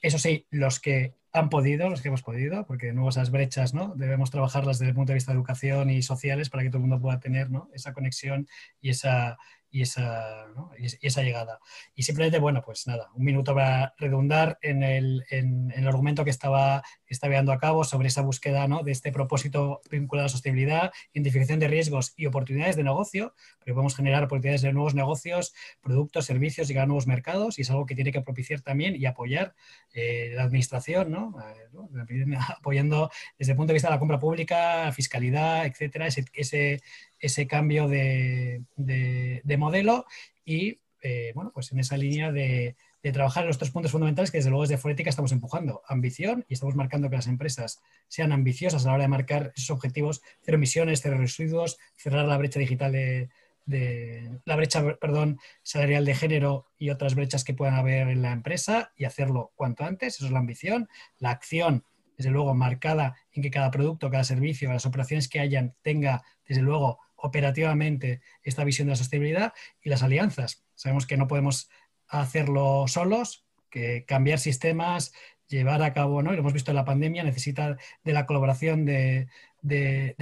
[0.00, 3.94] Eso sí, los que han podido, los que hemos podido, porque nuevas esas brechas, ¿no?
[3.96, 6.88] Debemos trabajarlas desde el punto de vista de educación y sociales para que todo el
[6.88, 7.68] mundo pueda tener, ¿no?
[7.74, 8.48] Esa conexión
[8.80, 9.36] y esa,
[9.70, 10.46] y esa,
[10.78, 11.58] y esa llegada.
[11.94, 16.30] Y simplemente, bueno, pues nada, un minuto para redundar en el, en, el argumento que
[16.30, 18.82] estaba, estaba llevando a cabo sobre esa búsqueda ¿no?
[18.82, 23.74] de este propósito vinculado a la sostenibilidad, identificación de riesgos y oportunidades de negocio, porque
[23.74, 27.86] podemos generar oportunidades de nuevos negocios, productos, servicios, llegar a nuevos mercados y es algo
[27.86, 29.54] que tiene que propiciar también y apoyar
[29.92, 31.34] eh, la administración, ¿no?
[31.40, 36.80] Eh, apoyando desde el punto de vista de la compra pública, fiscalidad, etcétera, ese, ese
[37.20, 38.62] ese cambio de,
[39.58, 40.06] modelo
[40.44, 42.76] y, eh, bueno, pues en esa línea de,
[43.12, 45.80] trabajar en los tres puntos fundamentales que desde luego desde Forética estamos empujando.
[45.88, 49.70] Ambición y estamos marcando que las empresas sean ambiciosas a la hora de marcar esos
[49.70, 53.30] objetivos, cero emisiones, cero residuos, cerrar la brecha digital de,
[54.44, 58.92] la brecha perdón, salarial de género y otras brechas que puedan haber en la empresa
[58.94, 60.86] y hacerlo cuanto antes, eso es la ambición.
[61.18, 61.84] La acción,
[62.18, 66.62] desde luego, marcada en que cada producto, cada servicio, las operaciones que hayan tenga, desde
[66.62, 70.64] luego, operativamente esta visión de la sostenibilidad y las alianzas.
[70.74, 71.70] Sabemos que no podemos
[72.08, 75.12] hacerlo solos, que cambiar sistemas,
[75.46, 76.32] llevar a cabo, ¿no?
[76.32, 79.28] lo hemos visto en la pandemia, necesita de la colaboración de,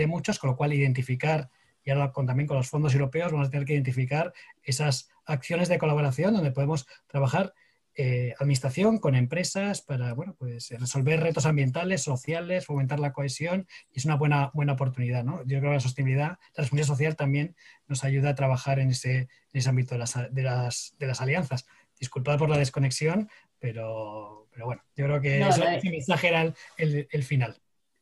[0.06, 1.50] muchos, con lo cual identificar,
[1.82, 4.32] y ahora también con los fondos europeos, vamos a tener que identificar
[4.62, 7.54] esas acciones de colaboración donde podemos trabajar
[7.98, 13.98] eh, administración con empresas para bueno, pues, resolver retos ambientales, sociales, fomentar la cohesión y
[13.98, 15.24] es una buena, buena oportunidad.
[15.24, 15.38] ¿no?
[15.46, 17.56] Yo creo que la sostenibilidad, la responsabilidad social también
[17.86, 21.22] nos ayuda a trabajar en ese, en ese ámbito de las, de, las, de las
[21.22, 21.66] alianzas.
[21.98, 27.22] Disculpad por la desconexión, pero, pero bueno, yo creo que ese mensaje era el, el
[27.22, 27.56] final.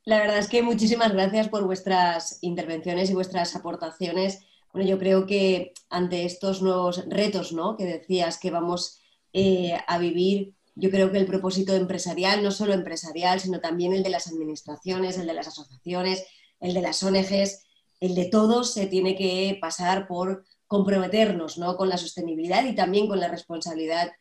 [0.04, 4.44] La verdad es que muchísimas gracias por vuestras intervenciones y vuestras aportaciones.
[4.72, 7.76] Bueno, yo creo que ante estos nuevos retos ¿no?
[7.76, 9.00] que decías que vamos
[9.35, 14.05] eh, a vivir, yo creo que el propósito empresarial, no solo empresarial, sino también el
[14.05, 16.24] de las administraciones, el de las asociaciones,
[16.61, 17.65] el de las ONGs,
[17.98, 21.77] el de todos se tiene que pasar por comprometernos ¿no?
[21.77, 24.12] con la sostenibilidad y también con la responsabilidad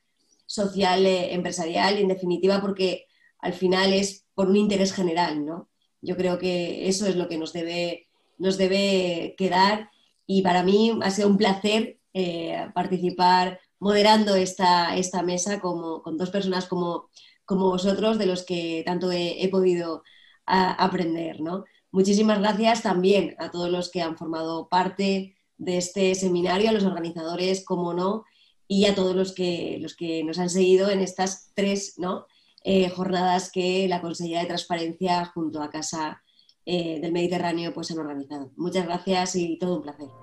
[0.48, 3.06] social eh, empresarial, en definitiva, porque
[3.40, 5.46] al final es por un interés general.
[5.46, 5.70] ¿no?
[6.02, 8.08] Yo creo que eso es lo que nos debe,
[8.40, 9.90] nos debe quedar
[10.26, 16.18] y para mí ha sido un placer eh, participar moderando esta, esta mesa como, con
[16.18, 17.10] dos personas como,
[17.46, 20.04] como vosotros, de los que tanto he, podido
[20.46, 21.42] aprender.
[21.42, 21.66] ¿no?
[21.92, 26.86] Muchísimas gracias también a todos los que han formado parte de este seminario, a los
[26.86, 28.24] organizadores, como no,
[28.68, 32.26] y a todos los que, los que nos han seguido en estas tres ¿no?
[32.64, 36.24] Eh, jornadas que la Consejería de Transparencia junto a Casa
[36.66, 38.52] eh, del Mediterráneo pues, han organizado.
[38.56, 40.23] Muchas gracias y todo un placer.